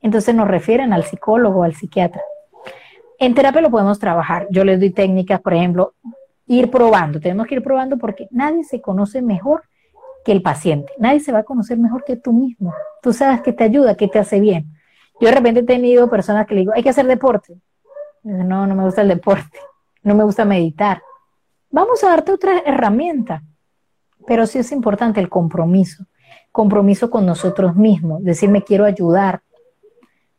[0.00, 2.22] Entonces nos refieren al psicólogo, al psiquiatra.
[3.18, 4.46] En terapia lo podemos trabajar.
[4.50, 5.94] Yo les doy técnicas, por ejemplo,
[6.46, 7.20] ir probando.
[7.20, 9.62] Tenemos que ir probando porque nadie se conoce mejor
[10.24, 10.92] que el paciente.
[10.98, 12.74] Nadie se va a conocer mejor que tú mismo.
[13.02, 14.66] Tú sabes que te ayuda, que te hace bien.
[15.20, 17.54] Yo de repente he tenido personas que le digo, hay que hacer deporte.
[18.24, 19.58] No, no me gusta el deporte.
[20.02, 21.02] No me gusta meditar.
[21.70, 23.42] Vamos a darte otra herramienta.
[24.26, 26.04] Pero sí es importante el compromiso.
[26.50, 28.24] Compromiso con nosotros mismos.
[28.24, 29.42] Decir, me quiero ayudar.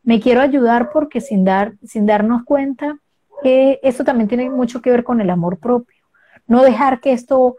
[0.03, 2.99] Me quiero ayudar porque sin, dar, sin darnos cuenta,
[3.41, 6.03] que esto también tiene mucho que ver con el amor propio.
[6.47, 7.55] No dejar que esto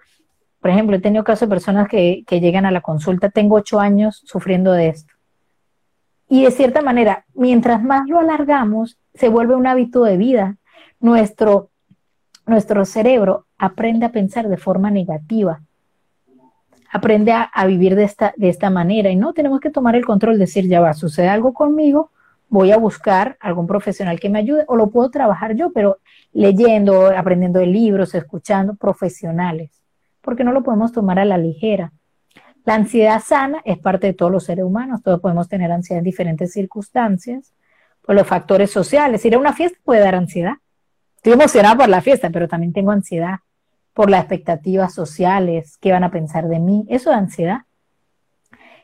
[0.66, 4.22] por ejemplo, he tenido casos de personas que, llegan a la consulta, tengo ocho años
[4.24, 5.14] sufriendo de esto.
[6.28, 10.57] Y de cierta manera, mientras más lo alargamos, se vuelve un hábito de vida.
[11.00, 11.70] Nuestro,
[12.46, 15.61] nuestro cerebro aprende a pensar de forma negativa,
[16.90, 19.11] aprende a, a, vivir de esta, de esta manera.
[19.11, 22.11] Y no tenemos que tomar el control, decir, ya va, sucede algo conmigo,
[22.48, 25.98] voy a buscar algún profesional que me ayude o lo puedo trabajar yo, pero
[26.33, 29.76] leyendo, aprendiendo de libros, escuchando profesionales
[30.26, 31.92] porque no lo podemos tomar a la ligera.
[32.64, 36.05] La ansiedad sana es parte de todos los seres humanos, todos podemos tener ansiedad en
[36.05, 37.55] diferentes circunstancias,
[38.07, 39.25] por los factores sociales.
[39.25, 40.55] Ir a una fiesta puede dar ansiedad.
[41.16, 43.40] Estoy emocionada por la fiesta, pero también tengo ansiedad
[43.92, 46.87] por las expectativas sociales, qué van a pensar de mí.
[46.88, 47.62] Eso da ansiedad.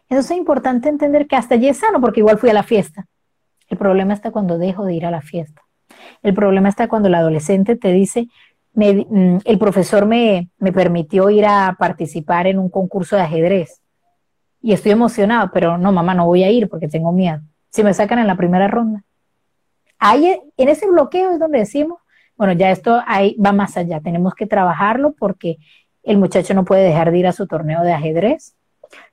[0.09, 3.07] Entonces es importante entender que hasta allí es sano, porque igual fui a la fiesta.
[3.69, 5.63] El problema está cuando dejo de ir a la fiesta.
[6.23, 8.29] El problema está cuando el adolescente te dice,
[8.75, 13.83] mm, el profesor me, me permitió ir a participar en un concurso de ajedrez
[14.63, 17.41] y estoy emocionado, pero no, mamá, no voy a ir porque tengo miedo.
[17.71, 19.03] Si me sacan en la primera ronda.
[20.05, 22.01] Ahí, en ese bloqueo es donde decimos,
[22.37, 25.59] bueno, ya esto ahí va más allá, tenemos que trabajarlo porque
[26.03, 28.57] el muchacho no puede dejar de ir a su torneo de ajedrez,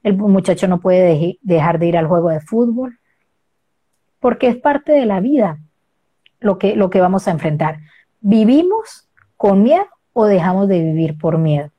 [0.01, 2.97] el muchacho no puede dejar de ir al juego de fútbol,
[4.19, 5.59] porque es parte de la vida
[6.39, 7.81] lo que, lo que vamos a enfrentar.
[8.19, 11.69] ¿Vivimos con miedo o dejamos de vivir por miedo?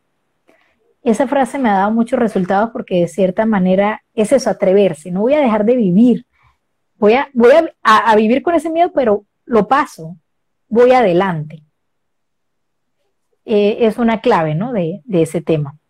[1.02, 5.10] Esa frase me ha dado muchos resultados porque de cierta manera es eso, atreverse.
[5.10, 6.26] No voy a dejar de vivir.
[7.00, 7.50] Voy a, voy
[7.82, 10.16] a, vivir con ese miedo, pero lo paso.
[10.68, 11.64] Voy adelante.
[13.44, 14.72] Eh, es una clave, ¿no?
[14.72, 15.80] De, de ese tema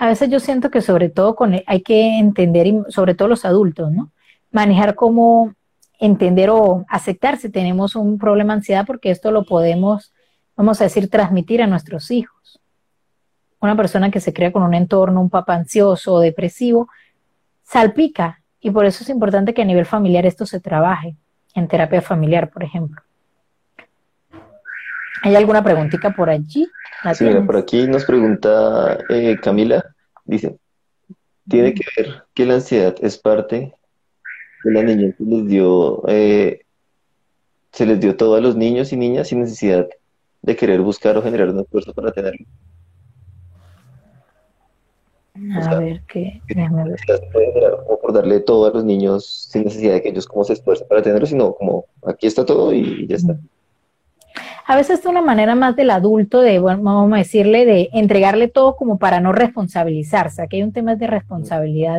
[0.00, 3.92] a veces yo siento que sobre todo con, hay que entender, sobre todo los adultos,
[3.92, 4.10] ¿no?
[4.50, 5.54] Manejar cómo
[5.98, 10.14] entender o aceptar si tenemos un problema de ansiedad, porque esto lo podemos,
[10.56, 12.62] vamos a decir, transmitir a nuestros hijos.
[13.60, 16.88] Una persona que se crea con un entorno, un papá ansioso o depresivo,
[17.62, 21.16] salpica, y por eso es importante que a nivel familiar esto se trabaje,
[21.54, 23.00] en terapia familiar, por ejemplo.
[25.22, 26.66] ¿Hay alguna preguntita por allí?
[27.14, 29.84] Sí, por aquí nos pregunta eh, Camila,
[30.24, 30.58] dice,
[31.48, 33.74] tiene que ver que la ansiedad es parte
[34.64, 36.60] de la niñez que les dio, eh,
[37.72, 39.88] se les dio todo a los niños y niñas sin necesidad
[40.42, 42.46] de querer buscar o generar un esfuerzo para tenerlo.
[45.54, 46.40] A ver, ¿qué?
[47.88, 50.86] O por darle todo a los niños sin necesidad de que ellos como se esfuercen
[50.88, 53.36] para tenerlo, sino como aquí está todo y ya está.
[54.66, 58.48] A veces es una manera más del adulto de, bueno, vamos a decirle, de entregarle
[58.48, 60.42] todo como para no responsabilizarse.
[60.42, 61.98] Aquí hay un tema de responsabilidad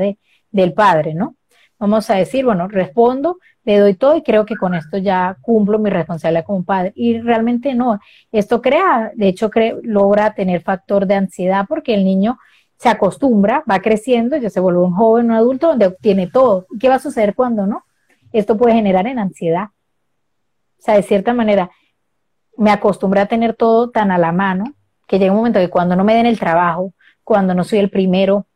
[0.52, 1.36] del padre, ¿no?
[1.80, 5.80] Vamos a decir, bueno, respondo, le doy todo y creo que con esto ya cumplo
[5.80, 6.94] mi responsabilidad como padre.
[6.96, 8.00] Y realmente no.
[8.32, 9.50] Esto crea, de hecho,
[9.82, 12.38] logra tener factor de ansiedad porque el niño
[12.82, 16.66] se acostumbra, va creciendo, ya se vuelve un joven, un adulto donde obtiene todo.
[16.80, 17.84] ¿Qué va a suceder cuando no?
[18.34, 19.66] Esto puede generar en ansiedad.
[19.66, 21.70] O sea, de cierta manera,
[22.58, 24.64] me acostumbré a tener todo tan a la mano
[25.06, 27.92] que llega un momento que cuando no me den el trabajo, cuando no soy el
[27.92, 28.48] primero,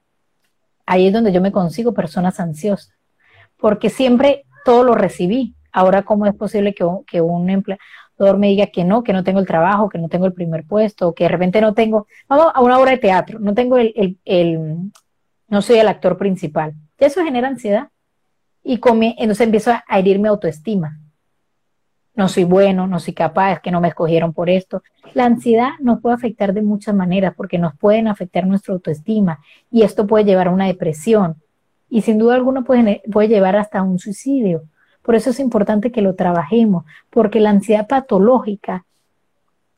[0.88, 2.98] ahí es donde yo me consigo personas ansiosas.
[3.58, 5.54] Porque siempre todo lo recibí.
[5.72, 7.80] Ahora, ¿cómo es posible que, que un empleado
[8.18, 11.14] me diga que no, que no tengo el trabajo, que no tengo el primer puesto,
[11.14, 14.92] que de repente no tengo, vamos a una obra de teatro, no tengo el, el,
[15.48, 16.74] no soy el actor principal.
[16.98, 17.90] Eso genera ansiedad.
[18.64, 21.00] Y entonces empiezo a herirme autoestima.
[22.16, 24.82] No soy bueno, no soy capaz, que no me escogieron por esto.
[25.14, 29.84] La ansiedad nos puede afectar de muchas maneras porque nos pueden afectar nuestra autoestima y
[29.84, 31.36] esto puede llevar a una depresión
[31.90, 34.64] y sin duda alguna puede llevar hasta un suicidio.
[35.06, 38.86] Por eso es importante que lo trabajemos, porque la ansiedad patológica,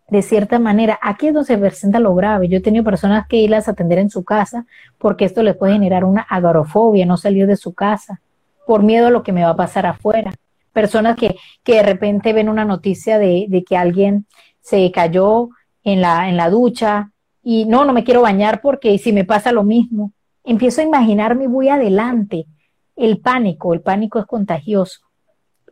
[0.07, 2.47] de cierta manera, aquí es donde se presenta lo grave.
[2.47, 4.65] Yo he tenido personas que irlas a atender en su casa
[4.97, 8.21] porque esto les puede generar una agorofobia, no salir de su casa,
[8.65, 10.33] por miedo a lo que me va a pasar afuera.
[10.71, 14.27] Personas que, que de repente ven una noticia de, de que alguien
[14.61, 15.49] se cayó
[15.83, 17.11] en la, en la ducha
[17.43, 20.13] y no, no me quiero bañar porque si me pasa lo mismo,
[20.45, 22.45] empiezo a imaginarme y voy adelante.
[22.95, 25.06] El pánico, el pánico es contagioso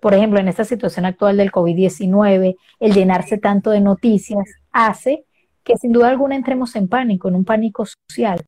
[0.06, 5.26] por ejemplo, en esta situación actual del COVID-19, el llenarse tanto de noticias hace
[5.64, 8.46] que sin duda alguna entremos en pánico, en un pánico social.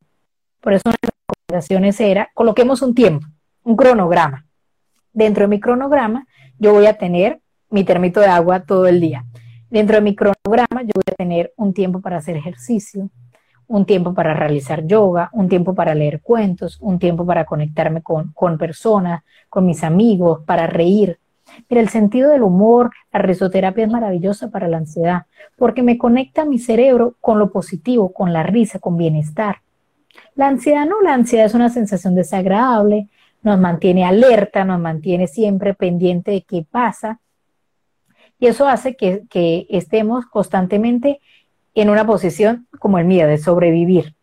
[0.62, 3.26] Por eso una de las recomendaciones era, coloquemos un tiempo,
[3.64, 4.46] un cronograma.
[5.14, 6.28] Dentro de mi cronograma
[6.60, 7.42] yo voy a tener
[7.72, 9.26] mi termito de agua todo el día.
[9.72, 13.10] Dentro de mi cronograma yo voy a tener un tiempo para hacer ejercicio,
[13.66, 18.32] un tiempo para realizar yoga, un tiempo para leer cuentos, un tiempo para conectarme con,
[18.34, 21.18] con personas, con mis amigos, para reír,
[21.70, 25.24] Mira, el sentido del humor, la risoterapia es maravillosa para la ansiedad,
[25.58, 29.62] porque me conecta mi cerebro con lo positivo, con la risa, con bienestar.
[30.36, 33.08] La ansiedad no, la ansiedad es una sensación desagradable,
[33.44, 37.20] nos mantiene alerta, nos mantiene siempre pendiente de qué pasa,
[38.40, 39.26] y eso hace que,
[39.70, 41.20] estemos constantemente
[41.74, 44.14] en una posición como el miedo, de sobrevivir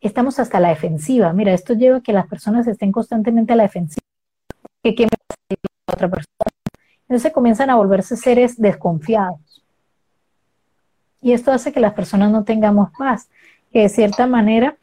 [0.00, 1.32] estamos hasta la defensiva.
[1.32, 4.04] Mira, esto lleva a que las personas estén constantemente a la defensiva.
[4.82, 5.56] ¿Qué, qué me
[5.92, 6.26] otra persona.
[7.08, 9.62] Entonces comienzan a volverse seres desconfiados.
[11.20, 13.28] Y esto hace que las personas no tengamos paz,
[13.72, 14.76] que de cierta manera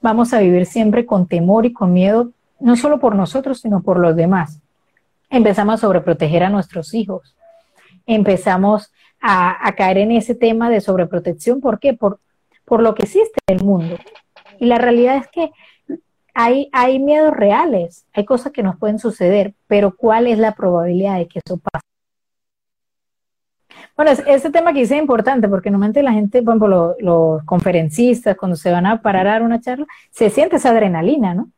[0.00, 3.98] vamos a vivir siempre con temor y con miedo, no solo por nosotros, sino por
[3.98, 4.60] los demás.
[5.30, 7.36] empezamos a sobreproteger a nuestros hijos,
[8.06, 8.90] empezamos
[9.20, 11.60] a, caer en ese tema de sobreprotección.
[11.60, 11.92] ¿Por qué?
[11.92, 12.20] Por,
[12.64, 13.98] por lo que existe en el mundo.
[14.58, 15.50] Y la realidad es que
[16.38, 21.26] hay, miedos reales, hay cosas que nos pueden suceder, pero ¿cuál es la probabilidad de
[21.26, 21.84] que eso pase?
[23.96, 28.56] Bueno, ese tema que es importante porque normalmente la gente, por ejemplo, los, conferencistas, cuando
[28.56, 31.50] se van a parar a dar una charla, se siente esa adrenalina, ¿no?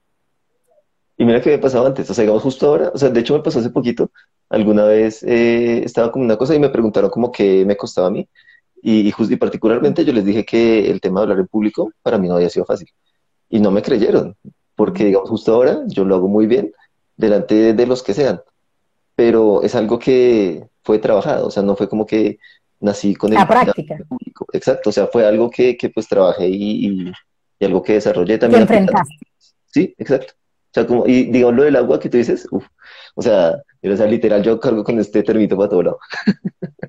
[1.18, 3.34] Y mira que me pasado antes, o sea, digamos justo ahora, o sea, de hecho
[3.34, 4.10] me pasó hace poquito,
[4.48, 8.10] alguna vez eh, estaba como una cosa y me preguntaron como qué me costaba a
[8.10, 8.26] mí,
[8.82, 12.16] y, y, y particularmente yo les dije que el tema de hablar en público para
[12.16, 12.88] mí no había sido fácil,
[13.50, 14.34] y no me creyeron,
[14.80, 16.72] porque digamos justo ahora yo lo hago muy bien
[17.14, 18.40] delante de los que sean,
[19.14, 22.38] pero es algo que fue trabajado, o sea, no fue como que
[22.80, 23.98] nací con el la práctica.
[24.08, 24.46] Público.
[24.54, 27.12] Exacto, o sea, fue algo que, que pues trabajé y,
[27.58, 28.66] y, algo que desarrollé también.
[29.66, 30.32] Sí, exacto.
[30.32, 32.64] O sea, como, y digamos lo del agua que tú dices, uff,
[33.16, 35.98] o sea, o sea, literal yo cargo con este termito para todo lado.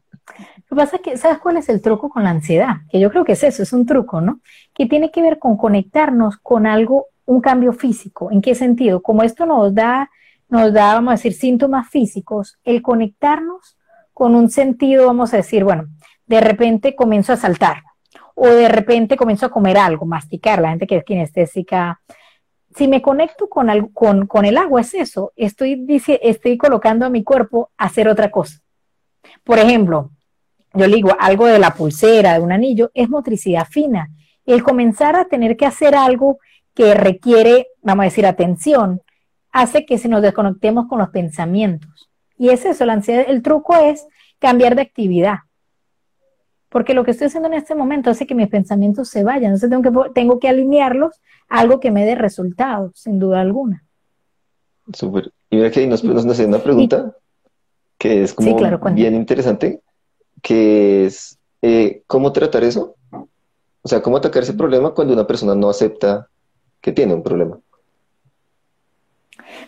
[0.69, 2.75] Lo que pasa es que, ¿sabes cuál es el truco con la ansiedad?
[2.89, 4.39] Que yo creo que es eso, es un truco, ¿no?
[4.73, 8.29] Que tiene que ver con conectarnos con algo, un cambio físico.
[8.29, 9.01] ¿En qué sentido?
[9.01, 10.09] Como esto nos da,
[10.49, 13.77] nos da, vamos a decir, síntomas físicos, el conectarnos
[14.13, 15.87] con un sentido, vamos a decir, bueno,
[16.25, 17.83] de repente comienzo a saltar,
[18.35, 22.01] o de repente comienzo a comer algo, masticar, la gente que es kinestésica,
[22.75, 25.85] si me conecto con, el agua, es eso, estoy,
[26.21, 28.59] estoy colocando a mi cuerpo a hacer otra cosa.
[29.43, 30.11] Por ejemplo,
[30.73, 34.09] yo le digo, algo de la pulsera, de un anillo, es motricidad fina.
[34.45, 36.39] El comenzar a tener que hacer algo
[36.73, 39.01] que requiere, vamos a decir, atención,
[39.51, 42.09] hace que se nos desconectemos con los pensamientos.
[42.37, 44.07] Y es eso, la ansiedad, el truco es
[44.39, 45.39] cambiar de actividad
[46.71, 49.69] porque lo que estoy haciendo en este momento hace que mis pensamientos se vayan, entonces
[49.69, 51.11] tengo que, tengo que alinearlos
[51.49, 53.83] a algo que me dé resultados, sin duda alguna.
[54.93, 55.33] Súper.
[55.49, 57.13] Y mira que ahí nos, nos hacen una pregunta
[57.97, 58.57] que es como
[58.93, 59.81] bien interesante,
[60.41, 65.53] que es eh, cómo tratar eso, o sea, cómo atacar ese problema cuando una persona
[65.53, 66.29] no acepta
[66.81, 67.59] que tiene un problema.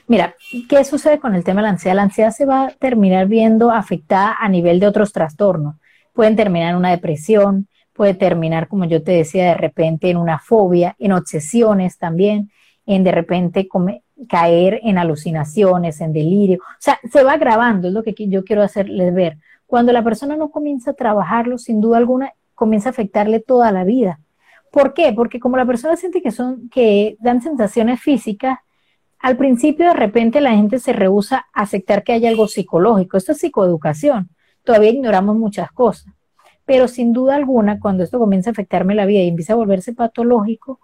[0.08, 0.36] Mira,
[0.68, 1.96] ¿qué sucede con el tema de la ansiedad?
[1.96, 5.76] La ansiedad se va a terminar viendo afectada a nivel de otros trastornos
[6.14, 10.40] pueden terminar en una depresión, puede terminar, como yo te decía, de repente en una
[10.40, 12.52] fobia, en obsesiones también,
[12.86, 13.68] en de repente
[14.30, 16.60] caer en alucinaciones, en delirio.
[16.60, 19.38] O sea, se va grabando, es lo que yo quiero hacerles ver.
[19.66, 23.84] Cuando la persona no comienza a trabajarlo, sin duda alguna, comienza a afectarle toda la
[23.84, 24.20] vida.
[24.74, 25.14] ¿Por qué?
[25.14, 28.60] Porque como la persona siente que son, que dan sensaciones físicas,
[29.20, 33.16] al principio de repente la gente se rehúsa a aceptar que haya algo psicológico.
[33.16, 34.30] Esto es psicoeducación
[34.64, 36.14] todavía ignoramos muchas cosas.
[36.66, 39.94] Pero sin duda alguna, cuando esto comienza a afectarme la vida y empieza a volverse
[39.94, 40.80] patológico,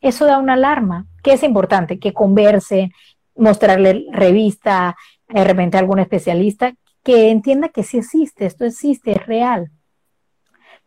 [0.00, 1.06] eso da una alarma.
[1.22, 1.98] ¿Qué es importante?
[1.98, 2.92] Que converse,
[3.36, 4.96] mostrarle revista,
[5.28, 9.70] de repente a algún especialista, que entienda que sí existe, esto existe, es real.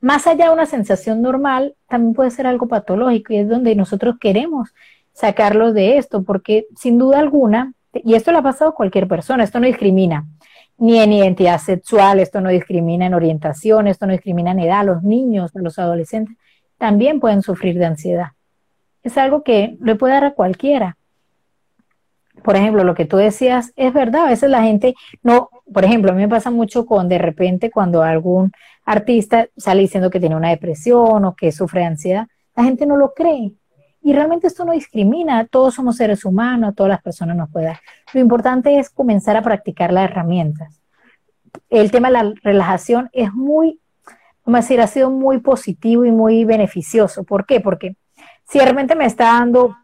[0.06, 4.18] Más allá de una sensación normal, también puede ser algo patológico y es donde nosotros
[4.22, 4.70] queremos
[5.14, 9.44] sacarlo de esto, porque sin duda alguna, y esto le ha pasado a cualquier persona,
[9.44, 10.28] esto no discrimina
[10.78, 15.02] ni en identidad sexual, esto no discrimina en orientación, esto no discrimina en edad, los
[15.02, 16.38] niños, los adolescentes
[16.78, 18.28] también pueden sufrir de ansiedad.
[19.02, 20.98] Es algo que le puede dar a cualquiera.
[22.46, 26.12] Por ejemplo, lo que tú decías es verdad, a veces la gente no, por ejemplo,
[26.12, 28.52] a mí me pasa mucho con de repente cuando algún
[28.86, 32.98] artista sale diciendo que tiene una depresión o que sufre de ansiedad, la gente no
[32.98, 33.54] lo cree.
[34.04, 37.80] Y realmente esto no discrimina, todos somos seres humanos, todas las personas nos pueden dar.
[38.14, 40.80] Lo importante es comenzar a practicar las herramientas.
[41.72, 43.80] El tema de la relajación es muy,
[44.46, 47.24] vamos a decir, ha sido muy positivo y muy beneficioso.
[47.24, 47.60] ¿Por qué?
[47.60, 47.96] Porque
[48.48, 49.76] si realmente me está dando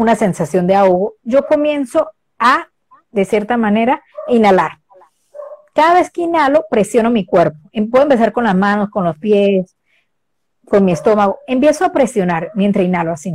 [0.00, 2.68] una sensación de ahogo, yo comienzo a,
[3.10, 4.78] de cierta manera, inhalar.
[5.74, 7.58] Cada vez que inhalo, presiono mi cuerpo.
[7.90, 9.76] Puedo empezar con las manos, con los pies,
[10.66, 13.32] con mi estómago, empiezo a presionar mientras inhalo así.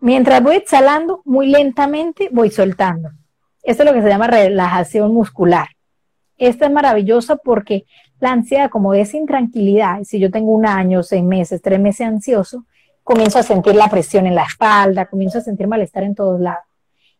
[0.00, 3.10] Mientras voy exhalando, muy lentamente voy soltando.
[3.62, 5.68] Esto es lo que se llama relajación muscular.
[6.38, 7.84] Esta es maravillosa porque
[8.18, 12.64] la ansiedad, como es intranquilidad, si yo tengo un año, seis meses, tres meses ansioso,
[13.04, 16.64] comienzo a sentir la presión en la espalda, comienzo a sentir malestar en todos lados.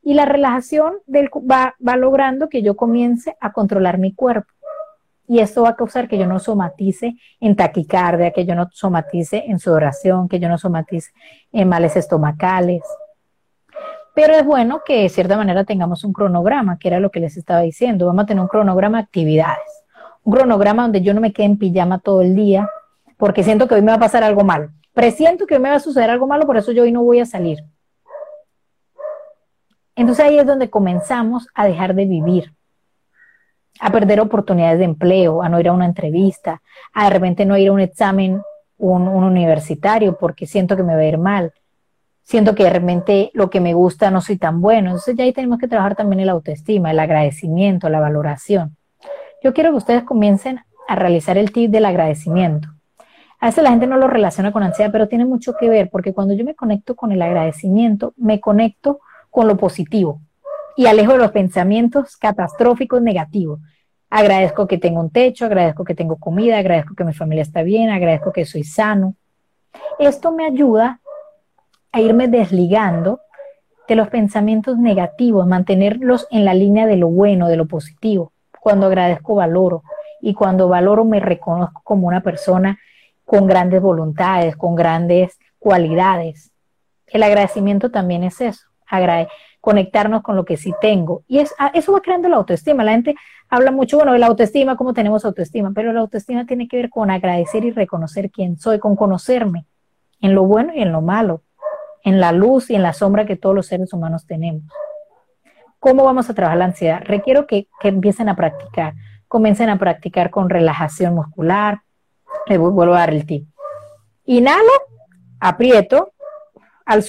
[0.02, 4.52] Y la relajación va, va logrando que yo comience a controlar mi cuerpo
[5.30, 9.44] y esto va a causar que yo no somatice en taquicardia, que yo no somatice
[9.46, 11.12] en sudoración, que yo no somatice
[11.52, 12.82] en males estomacales.
[14.12, 17.36] Pero es bueno que de cierta manera tengamos un cronograma, que era lo que les
[17.36, 18.06] estaba diciendo.
[18.06, 19.84] Vamos a tener un cronograma de actividades.
[20.24, 22.68] Un cronograma donde yo no me quede en pijama todo el día
[23.16, 24.70] porque siento que hoy me va a pasar algo malo.
[24.92, 27.26] Presiento que me va a suceder algo malo, por eso yo hoy no voy a
[27.26, 27.64] salir.
[29.94, 32.54] Entonces ahí es donde comenzamos a dejar de vivir,
[33.80, 36.62] a perder oportunidades de empleo, a no ir a una entrevista,
[36.92, 38.42] a de repente no ir a un examen
[38.78, 41.52] un, universitario porque siento que me va a ir mal,
[42.22, 44.88] siento que de repente lo que me gusta no soy tan bueno.
[44.88, 48.76] Entonces ya ahí tenemos que trabajar también el autoestima, el agradecimiento, la valoración.
[49.42, 52.68] Yo quiero que ustedes comiencen a realizar el tip del agradecimiento.
[53.40, 56.12] A veces la gente no lo relaciona con ansiedad, pero tiene mucho que ver porque
[56.12, 60.20] cuando yo me conecto con el agradecimiento, me conecto con lo positivo
[60.76, 63.60] y alejo de los pensamientos catastróficos negativos.
[64.10, 67.88] Agradezco que tengo un techo, agradezco que tengo comida, agradezco que mi familia está bien,
[67.88, 69.14] agradezco que soy sano.
[69.98, 71.00] Esto me ayuda
[71.92, 73.20] a irme desligando
[73.88, 78.32] de los pensamientos negativos, mantenerlos en la línea de lo bueno, de lo positivo.
[78.60, 79.82] Cuando agradezco, valoro.
[80.20, 82.78] Y cuando valoro, me reconozco como una persona
[83.30, 86.50] con grandes voluntades, con grandes cualidades.
[87.06, 88.66] El agradecimiento también es eso
[89.60, 91.22] conectarnos con lo que sí tengo.
[91.28, 92.82] Y es, ah, eso va creando la autoestima.
[92.82, 93.14] La gente
[93.48, 96.90] habla mucho, bueno, de la autoestima, cómo tenemos autoestima, pero la autoestima tiene que ver
[96.90, 99.66] con agradecer y reconocer quién soy, con conocerme
[100.20, 101.42] en lo bueno y en lo malo,
[102.02, 104.64] en la luz y en la sombra que todos los seres humanos tenemos.
[105.78, 107.02] ¿Cómo vamos a trabajar la ansiedad?
[107.04, 108.94] Requiero que, que empiecen a practicar.
[109.28, 111.82] Comiencen a practicar con relajación muscular.
[112.46, 113.46] Les vuelvo a dar el tip.
[114.24, 114.70] Inhalo,
[115.40, 116.12] aprieto,
[116.84, 117.04] al,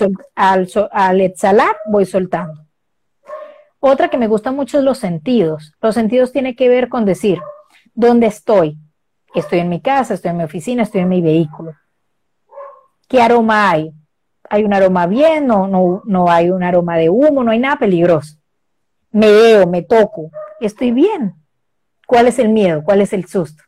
[0.91, 2.65] al, exhalar voy soltando.
[3.79, 5.73] Otra que me gusta mucho es los sentidos.
[5.81, 7.39] Los sentidos tienen que ver con decir,
[7.93, 8.77] ¿dónde estoy?
[9.33, 11.73] Estoy en mi casa, estoy en mi oficina, estoy en mi vehículo.
[13.07, 13.91] ¿Qué aroma hay?
[14.49, 15.47] ¿Hay un aroma bien?
[15.47, 18.37] No, no, no hay un aroma de humo, no hay nada peligroso.
[19.11, 20.29] Me veo, me toco.
[20.59, 21.35] Estoy bien.
[22.05, 22.83] ¿Cuál es el miedo?
[22.83, 23.63] ¿Cuál es el susto?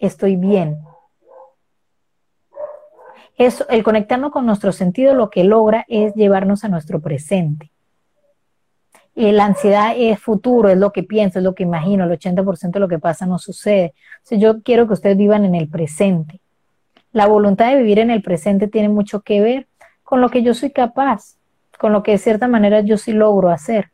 [0.00, 0.85] Estoy bien
[3.38, 7.70] el conectarnos con nuestro sentido lo que logra es llevarnos a nuestro presente.
[9.14, 12.70] Y la ansiedad es futuro, es lo que pienso, es lo que imagino, el 80%
[12.72, 13.94] de lo que pasa no sucede.
[14.30, 16.40] yo quiero que ustedes vivan en el presente.
[17.12, 19.66] La voluntad de vivir en el presente tiene mucho que ver
[20.02, 21.36] con lo que yo soy capaz,
[21.78, 23.90] con lo que de cierta manera yo sí logro hacer.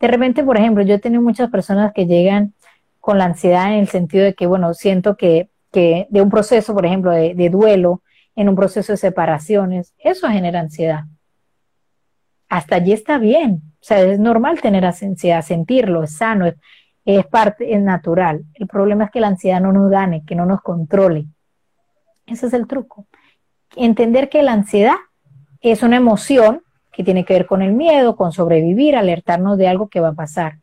[0.00, 2.54] De repente, por ejemplo, yo he tenido muchas personas que llegan
[3.00, 6.74] con la ansiedad en el sentido de que, bueno, siento que, que de un proceso,
[6.74, 8.02] por ejemplo, de duelo,
[8.36, 11.04] en un proceso de separaciones, eso genera ansiedad.
[12.48, 16.46] Hasta allí está bien, o sea, es normal tener ansiedad, sentirlo, es sano,
[17.04, 18.44] es, parte, es natural.
[18.54, 21.26] El problema es que la ansiedad no nos gane, que no nos controle.
[22.26, 23.06] Ese es el truco.
[23.74, 24.96] Entender que la ansiedad
[25.60, 26.62] es una emoción
[26.92, 30.14] que tiene que ver con el miedo, con sobrevivir, alertarnos de algo que va a
[30.14, 30.58] pasar.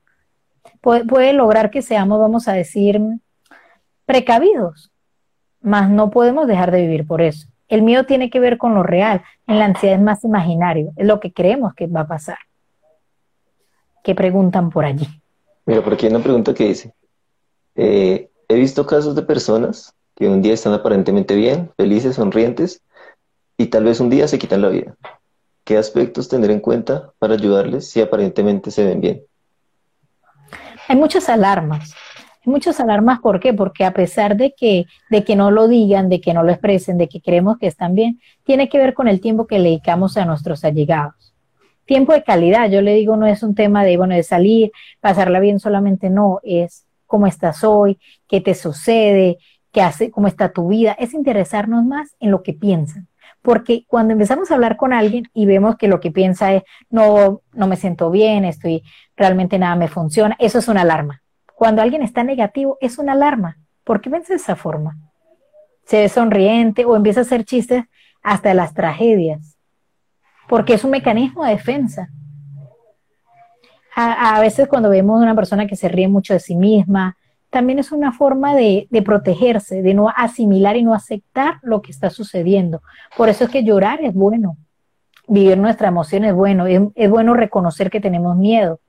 [0.80, 3.02] Puede, puede lograr que seamos, vamos a decir,
[4.06, 4.92] precavidos,
[5.62, 7.53] mas no podemos dejar de vivir por eso.
[7.68, 11.08] El miedo tiene que ver con lo real, en la ansiedad es más imaginario, es
[11.08, 12.38] lo que creemos que va a pasar.
[14.04, 15.08] ¿Qué preguntan por allí?
[15.66, 16.94] Mira, por aquí hay una pregunta que dice,
[17.76, 22.82] eh, he visto casos de personas que un día están aparentemente bien, felices, sonrientes,
[23.58, 24.96] y tal vez un día se quitan la vida.
[25.64, 29.24] ¿Qué aspectos tener en cuenta para ayudarles si aparentemente se ven bien?
[30.88, 31.96] Hay muchas alarmas.
[32.46, 33.54] Hay muchas alarmas, ¿por qué?
[33.54, 36.98] Porque a pesar de que, de que no lo digan, de que no lo expresen,
[36.98, 40.18] de que creemos que están bien, tiene que ver con el tiempo que le dedicamos
[40.18, 41.34] a nuestros allegados.
[41.86, 45.40] Tiempo de calidad, yo le digo, no es un tema de, bueno, de salir, pasarla
[45.40, 49.38] bien solamente, no, es cómo estás hoy, qué te sucede,
[49.72, 53.08] qué hace, cómo está tu vida, es interesarnos más en lo que piensan.
[53.42, 57.42] Porque cuando empezamos a hablar con alguien y vemos que lo que piensa es, no,
[57.54, 58.84] no me siento bien, estoy,
[59.16, 61.23] realmente nada me funciona, eso es una alarma
[61.64, 63.58] cuando alguien está negativo, es una alarma.
[63.86, 64.98] ¿Por qué ves de esa forma?
[65.86, 67.86] Se ve sonriente o empieza a hacer chistes
[68.22, 69.58] hasta las tragedias,
[70.50, 72.10] porque es un mecanismo de defensa.
[73.96, 77.16] A, veces cuando vemos a una persona que se ríe mucho de sí misma,
[77.50, 82.10] también es una forma de, protegerse, de no asimilar y no aceptar lo que está
[82.10, 82.82] sucediendo.
[83.16, 84.58] Por eso es que llorar es bueno,
[85.30, 88.82] vivir nuestra emoción es bueno, es bueno reconocer que tenemos miedo,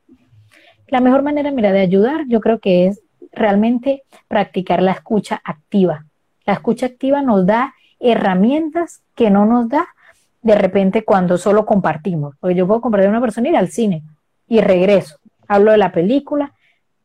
[0.95, 6.07] la mejor manera, mira, de ayudar, yo creo que es realmente practicar la escucha activa.
[6.47, 9.89] La escucha activa nos da herramientas que no nos da
[10.43, 12.37] de repente cuando solo compartimos.
[12.39, 14.05] Porque yo puedo compartir a una persona ir al cine
[14.47, 15.17] y regreso.
[15.49, 16.53] Hablo de la película,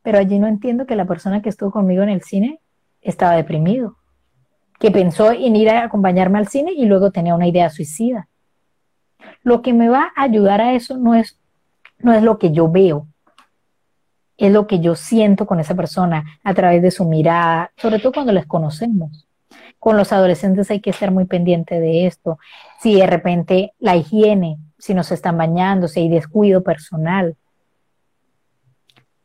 [0.04, 2.60] pero allí no entiendo que la persona que estuvo conmigo en el cine
[3.02, 3.96] estaba deprimido,
[4.78, 8.28] que pensó en ir a acompañarme al cine y luego tenía una idea suicida.
[9.42, 11.40] Lo que me va a ayudar a eso no es,
[11.98, 13.08] no es lo que yo veo,
[14.40, 18.14] es lo que yo siento con esa persona a través de su mirada, sobre todo
[18.14, 19.28] cuando les conocemos.
[19.80, 22.40] Con los adolescentes hay que estar muy pendiente de esto.
[22.80, 27.36] Si de repente la higiene, si nos están bañando, si hay descuido personal.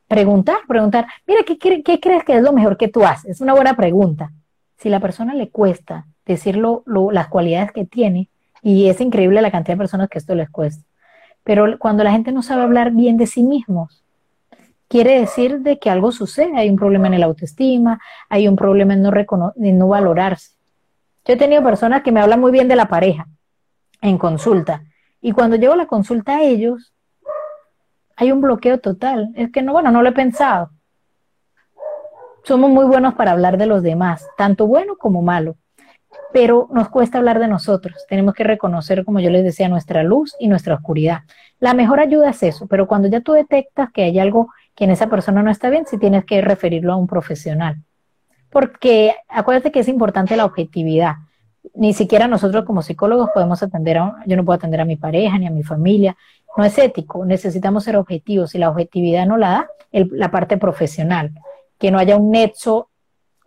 [0.09, 3.31] Preguntar, preguntar, mira, ¿qué, crees que es lo mejor que tú haces?
[3.31, 4.33] Es una buena pregunta.
[4.79, 8.29] Si la persona le cuesta decir las cualidades que tiene,
[8.63, 10.85] y es increíble la cantidad de personas que esto les cuesta,
[11.45, 14.04] pero cuando la gente no sabe hablar bien de sí mismos,
[14.89, 18.95] quiere decir de que algo sucede, hay un problema en el autoestima, hay un problema
[18.95, 20.53] en no, en no valorarse.
[21.25, 23.27] Yo he tenido personas que me hablan muy bien de la pareja
[24.01, 24.83] en consulta,
[25.21, 26.95] y cuando llevo la consulta a ellos,
[28.17, 29.33] hay un bloqueo total.
[29.35, 30.71] Es que no, bueno, no lo he pensado.
[32.45, 35.57] Somos muy buenos para hablar de los demás, tanto bueno como malo,
[36.33, 38.05] pero nos cuesta hablar de nosotros.
[38.09, 41.21] Tenemos que reconocer, como yo les decía, nuestra luz y nuestra oscuridad.
[41.61, 44.91] La mejor ayuda es eso, pero cuando ya tú detectas que hay algo que en
[44.91, 47.77] esa persona no está bien, sí tienes que referirlo a un profesional.
[48.51, 51.15] Porque acuérdate que es importante la objetividad
[51.73, 55.39] ni siquiera nosotros como psicólogos podemos atender a, yo no puedo atender a mi pareja
[55.39, 56.17] ni a mi familia,
[56.57, 61.33] no es ético, necesitamos ser objetivos y la objetividad no la da la parte profesional,
[61.79, 62.91] que no haya un nexo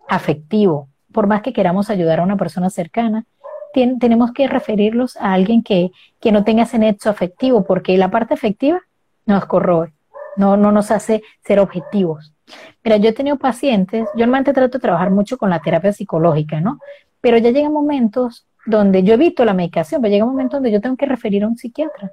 [0.08, 3.26] afectivo, por más que queramos ayudar a una persona cercana,
[3.74, 5.90] tenemos que referirlos a alguien que,
[6.22, 8.84] que no tenga ese nexo afectivo, porque la parte afectiva
[9.26, 9.96] nos corroe,
[10.36, 12.36] no, no nos hace ser objetivos.
[12.84, 16.62] Mira, yo he tenido pacientes, yo normalmente trato de trabajar mucho con la terapia psicológica,
[16.62, 16.78] ¿no?
[17.20, 20.82] Pero ya llegan momentos donde yo evito la medicación, pero llega un momento donde yo
[20.82, 22.12] tengo que referir a un psiquiatra.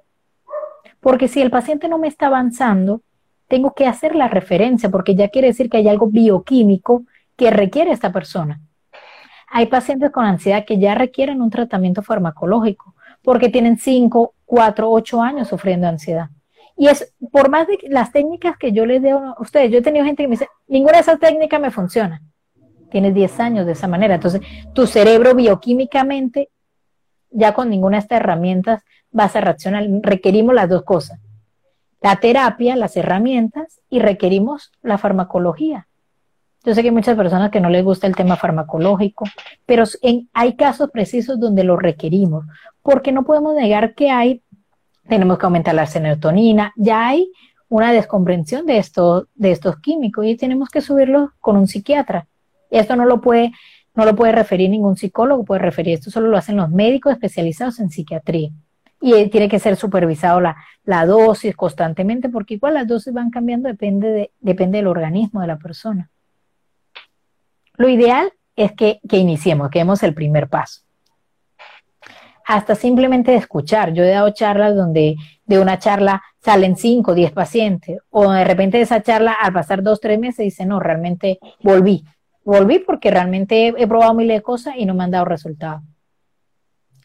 [1.01, 3.03] Porque si el paciente no me está avanzando,
[3.49, 7.03] tengo que hacer la referencia, porque ya quiere decir que hay algo bioquímico
[7.37, 8.63] que requiere esta persona.
[9.55, 15.23] Hay pacientes con ansiedad que ya requieren un tratamiento farmacológico, porque tienen 5, 4, 8
[15.23, 16.29] años sufriendo ansiedad.
[16.77, 19.83] Y es, por más de las técnicas que yo les dé a ustedes, yo he
[19.83, 22.21] tenido gente que me dice, ninguna de esas técnicas me funciona
[22.95, 24.15] tienes 10 años de esa manera.
[24.15, 24.41] Entonces,
[24.73, 26.51] tu cerebro bioquímicamente,
[27.31, 29.85] ya con ninguna de estas herramientas, vas a reaccionar.
[30.01, 31.19] Requerimos las dos cosas.
[32.01, 35.89] La terapia, las herramientas y requerimos la farmacología.
[36.65, 39.27] Yo sé que hay muchas personas que no les gusta el tema farmacológico,
[39.67, 39.85] pero
[40.33, 42.47] hay casos precisos donde lo requerimos,
[42.83, 44.43] porque no podemos negar que hay,
[45.07, 47.31] tenemos que aumentar la serotonina, ya hay
[47.69, 52.27] una descomprensión de, esto, de estos químicos y tenemos que subirlo con un psiquiatra.
[52.71, 53.53] Esto no lo puede,
[53.95, 57.79] no lo puede referir ningún psicólogo, puede referir, esto solo lo hacen los médicos especializados
[57.79, 58.51] en psiquiatría.
[59.03, 63.69] Y tiene que ser supervisado la, la dosis constantemente, porque igual las dosis van cambiando,
[63.69, 66.11] depende, de, depende del organismo de la persona.
[67.77, 70.83] Lo ideal es que, que iniciemos, que demos el primer paso.
[72.47, 73.93] Hasta simplemente escuchar.
[73.93, 75.17] Yo he dado charlas donde
[75.47, 79.53] de una charla salen 5, o 10 pacientes, o de repente de esa charla al
[79.53, 82.05] pasar dos, tres meses dice, no, realmente volví
[82.45, 85.83] volví porque realmente he, probado miles de cosas y no me han dado resultados.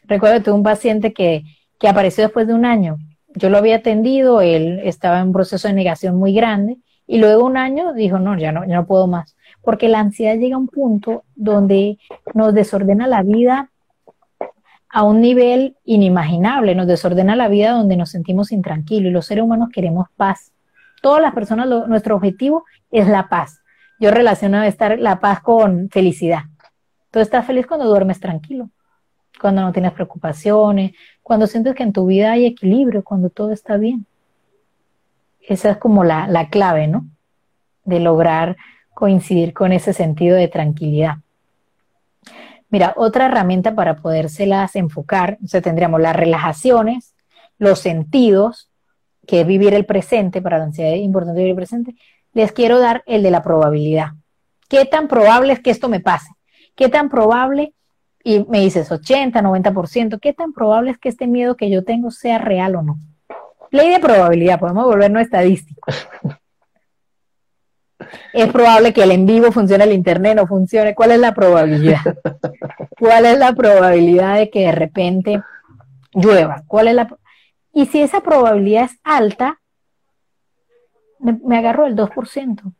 [0.04, 1.44] Recuerdo que tuve un paciente que,
[1.78, 2.98] que apareció después de un año.
[3.34, 7.44] Yo lo había atendido, él estaba en un proceso de negación muy grande y luego
[7.44, 9.36] un año dijo, no, ya no, ya no puedo más.
[9.62, 11.98] Porque la ansiedad llega a un punto donde
[12.34, 13.70] nos desordena la vida
[14.88, 19.44] a un nivel inimaginable, nos desordena la vida donde nos sentimos intranquilos y los seres
[19.44, 20.52] humanos queremos paz.
[21.00, 23.60] Todas las personas, nuestro objetivo es la paz
[24.00, 26.44] yo relaciono estar la paz con felicidad.
[27.10, 28.70] Tú estás feliz cuando duermes tranquilo,
[29.38, 30.92] cuando no tienes preocupaciones,
[31.22, 34.06] cuando sientes que en tu vida hay equilibrio, cuando todo está bien.
[35.46, 37.04] Esa es como la, la clave, ¿no?
[37.84, 38.56] De lograr
[39.00, 41.14] coincidir con ese sentido de tranquilidad.
[42.68, 47.14] Mira, otra herramienta para podérselas enfocar, o sea, tendríamos las relajaciones,
[47.56, 48.70] los sentidos,
[49.26, 51.94] que es vivir el presente, para la ansiedad es importante vivir el presente,
[52.34, 54.08] les quiero dar el de la probabilidad.
[54.68, 56.28] ¿Qué tan probable es que esto me pase?
[56.76, 57.72] ¿Qué tan probable,
[58.22, 62.10] y me dices 80, 90%, qué tan probable es que este miedo que yo tengo
[62.10, 62.98] sea real o no?
[63.70, 66.06] Ley de probabilidad, podemos volvernos estadísticos.
[68.32, 70.94] Es probable que el en vivo funcione, el internet no funcione.
[70.94, 72.00] ¿Cuál es la probabilidad?
[72.98, 75.42] ¿Cuál es la probabilidad de que de repente
[76.12, 76.62] llueva?
[76.66, 77.08] ¿Cuál es la
[77.72, 79.60] y si esa probabilidad es alta,
[81.18, 82.72] me, agarro el 2%,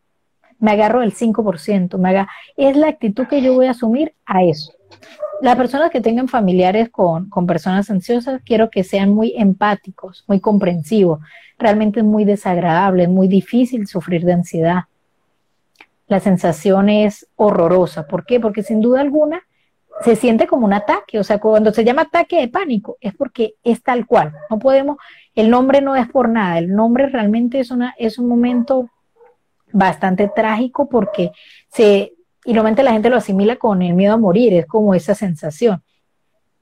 [0.59, 4.43] me agarro el 5%, me haga, es la actitud que yo voy a asumir a
[4.43, 4.73] eso.
[5.43, 10.41] Las personas que tengan familiares con, con personas ansiosas, quiero que sean muy empáticos, muy
[10.41, 11.21] comprensivos.
[11.59, 14.81] Realmente es muy desagradable, es muy difícil sufrir de ansiedad.
[16.11, 18.09] La sensación es horrorosa.
[18.09, 18.41] ¿Por qué?
[18.41, 19.45] Porque sin duda alguna
[20.03, 23.55] se siente como un ataque, o sea, cuando se llama ataque de pánico es porque
[23.63, 24.33] es tal cual.
[24.51, 24.97] No podemos,
[25.37, 28.91] el nombre no es por nada, el nombre realmente es una es un momento
[29.71, 31.31] bastante trágico porque
[31.69, 35.15] se y normalmente la gente lo asimila con el miedo a morir, es como esa
[35.15, 35.81] sensación.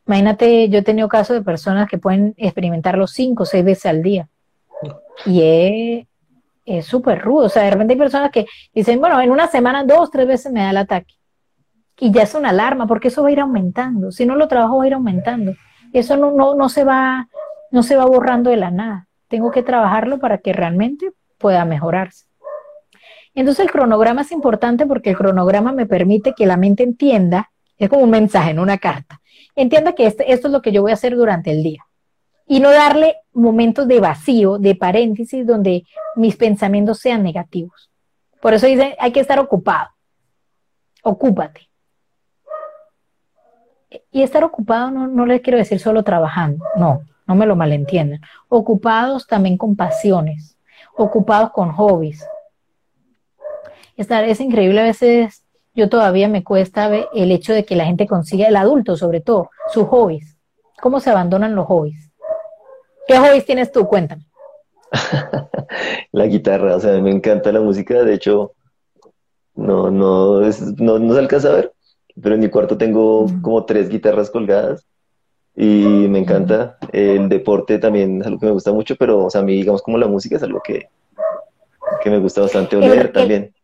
[0.06, 4.02] Imagínate, yo he tenido casos de personas que pueden experimentarlo cinco o seis veces al
[4.02, 4.28] día.
[5.24, 6.06] Y es
[6.82, 7.46] súper rudo.
[7.46, 10.52] O sea, de repente hay personas que dicen, bueno, en una semana dos, tres veces
[10.52, 11.14] me da el ataque.
[12.00, 14.12] Y ya es una alarma, porque eso va a ir aumentando.
[14.12, 15.54] Si no lo trabajo, va a ir aumentando.
[15.92, 17.28] Eso no, no, no, se va,
[17.70, 19.08] no se va borrando de la nada.
[19.28, 22.26] Tengo que trabajarlo para que realmente pueda mejorarse.
[23.34, 27.88] Entonces el cronograma es importante porque el cronograma me permite que la mente entienda, es
[27.88, 29.20] como un mensaje, en una carta,
[29.54, 31.87] entienda que este, esto es lo que yo voy a hacer durante el día.
[32.48, 35.84] Y no darle momentos de vacío, de paréntesis, donde
[36.16, 37.90] mis pensamientos sean negativos.
[38.40, 39.90] Por eso dice, hay que estar ocupado.
[41.02, 41.68] Ocúpate.
[44.10, 48.20] Y estar ocupado no, no les quiero decir solo trabajando, no, no me lo malentiendan.
[48.48, 50.58] Ocupados también con pasiones,
[50.96, 52.26] ocupados con hobbies.
[53.96, 55.44] Estar, es increíble a veces,
[55.74, 59.50] yo todavía me cuesta el hecho de que la gente consiga, el adulto sobre todo,
[59.72, 60.36] sus hobbies.
[60.80, 62.07] ¿Cómo se abandonan los hobbies?
[63.08, 63.86] ¿Qué hobbies tienes tú?
[63.86, 64.26] Cuéntame.
[66.12, 68.52] la guitarra, o sea, me encanta la música, de hecho,
[69.54, 71.72] no, no, no, no se alcanza a ver,
[72.22, 74.86] pero en mi cuarto tengo como tres guitarras colgadas
[75.56, 76.78] y me encanta.
[76.92, 79.82] El deporte también es algo que me gusta mucho, pero o sea, a mí, digamos,
[79.82, 80.88] como la música es algo que,
[82.02, 83.54] que me gusta bastante oler también.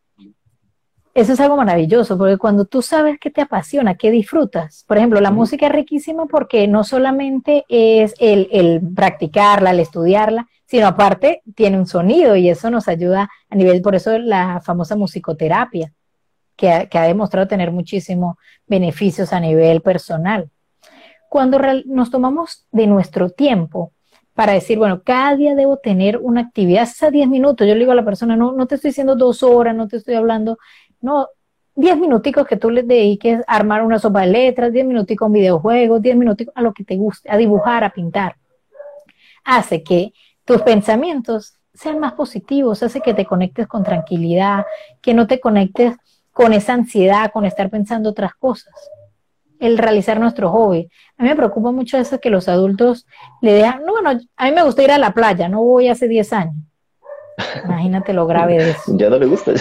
[1.15, 5.21] Eso es algo maravilloso, porque cuando tú sabes qué te apasiona, qué disfrutas, por ejemplo,
[5.21, 11.43] la música es riquísima porque no solamente es el, el, practicarla, el estudiarla, sino aparte
[11.55, 15.93] tiene un sonido y eso nos ayuda a nivel, por eso la famosa musicoterapia,
[16.57, 18.37] que ha, demostrado tener muchísimos
[18.67, 20.51] beneficios a nivel personal.
[21.29, 23.93] Cuando nos tomamos de nuestro tiempo
[24.35, 27.93] para decir, bueno, cada día debo tener una actividad, a 10 minutos, yo le digo
[27.93, 30.59] a la persona, no, no te estoy diciendo dos horas, no te estoy hablando,
[31.01, 31.29] no,
[31.77, 35.29] 10 minuticos que tú le dediques a armar una sopa de letras, 10 minuticos a
[35.29, 38.37] un videojuego, 10 minuticos a lo que te guste, a dibujar, a pintar.
[39.45, 40.13] Hace que
[40.45, 44.65] tus pensamientos sean más positivos, hace que te conectes con tranquilidad,
[45.01, 45.97] que no te conectes
[46.33, 48.73] con esa ansiedad, con estar pensando otras cosas.
[49.59, 50.89] El realizar nuestro hobby.
[51.17, 53.07] A mí me preocupa mucho eso que los adultos
[53.41, 56.07] le dejan, no, bueno, a mí me gusta ir a la playa, no voy hace
[56.07, 56.57] 10 años.
[57.65, 58.83] Imagínate lo grave de eso.
[58.97, 59.53] Ya no le gusta.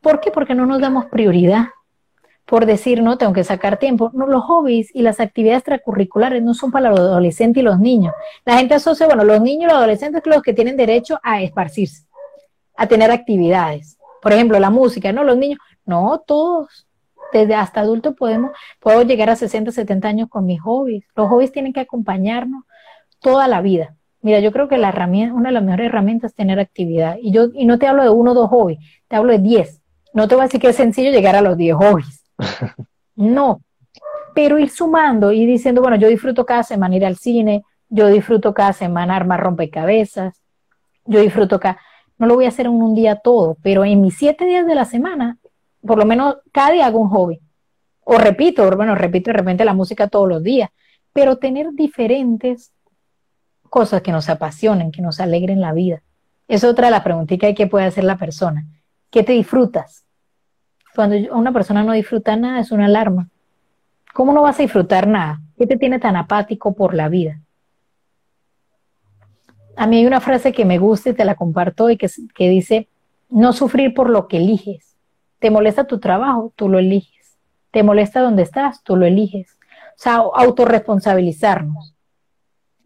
[0.00, 0.30] ¿Por qué?
[0.30, 1.66] Porque no nos damos prioridad
[2.50, 4.10] por decir, no, tengo que sacar tiempo.
[4.12, 8.12] No, los hobbies y las actividades extracurriculares no son para los adolescentes y los niños.
[8.44, 11.40] La gente asocia, bueno, los niños y los adolescentes son los que tienen derecho a
[11.40, 12.06] esparcirse,
[12.76, 13.98] a tener actividades.
[14.20, 15.22] Por ejemplo, la música, ¿no?
[15.22, 16.88] Los niños, no, todos.
[17.32, 21.04] Desde hasta adultos podemos, puedo llegar a 60, 70 años con mis hobbies.
[21.14, 22.64] Los hobbies tienen que acompañarnos
[23.20, 23.94] toda la vida.
[24.22, 27.16] Mira, yo creo que la herramienta, una de las mejores herramientas es tener actividad.
[27.22, 29.80] Y yo, y no te hablo de uno o dos hobbies, te hablo de diez.
[30.12, 32.24] No te voy a decir que es sencillo llegar a los diez hobbies.
[33.16, 33.60] No.
[34.34, 38.54] Pero ir sumando y diciendo, bueno, yo disfruto cada semana ir al cine, yo disfruto
[38.54, 40.40] cada semana armar rompecabezas,
[41.04, 41.78] yo disfruto cada
[42.20, 44.74] no lo voy a hacer en un día todo, pero en mis siete días de
[44.74, 45.38] la semana,
[45.80, 47.40] por lo menos cada día hago un hobby.
[48.04, 50.68] O repito, bueno, repito de repente la música todos los días,
[51.14, 52.74] pero tener diferentes
[53.70, 56.02] cosas que nos apasionen, que nos alegren la vida.
[56.46, 58.66] Es otra de las preguntitas que puede hacer la persona.
[59.10, 60.04] ¿Qué te disfrutas?
[60.94, 63.28] Cuando una persona no disfruta nada es una alarma.
[64.12, 65.40] ¿Cómo no vas a disfrutar nada?
[65.56, 67.40] ¿Qué te tiene tan apático por la vida?
[69.80, 72.50] a mí hay una frase que me gusta y te la comparto y que, que
[72.50, 72.88] dice,
[73.30, 74.98] no sufrir por lo que eliges.
[75.38, 76.52] ¿Te molesta tu trabajo?
[76.54, 77.38] Tú lo eliges.
[77.70, 78.82] ¿Te molesta donde estás?
[78.82, 79.58] Tú lo eliges.
[79.62, 81.94] O sea, autorresponsabilizarnos.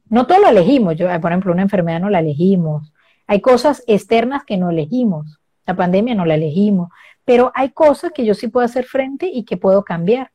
[0.09, 0.95] No todo lo elegimos.
[0.95, 2.93] Yo, por ejemplo, una enfermedad no la elegimos.
[3.27, 5.41] Hay cosas externas que no elegimos.
[5.67, 6.91] La pandemia no la elegimos.
[7.25, 10.31] Pero hay cosas que yo sí puedo hacer frente y que puedo cambiar.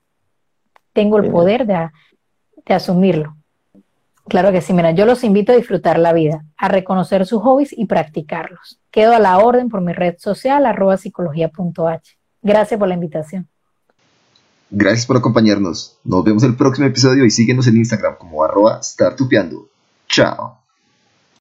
[0.94, 1.90] Tengo el poder de,
[2.66, 3.36] de asumirlo.
[4.28, 7.74] Claro que sí, mira, yo los invito a disfrutar la vida, a reconocer sus hobbies
[7.76, 8.80] y practicarlos.
[8.92, 12.18] Quedo a la orden por mi red social, arroba psicología.h.
[12.42, 13.48] Gracias por la invitación.
[14.70, 15.98] Gracias por acompañarnos.
[16.04, 19.68] Nos vemos el próximo episodio y síguenos en Instagram como arroba startupeando.
[20.08, 20.59] Chao.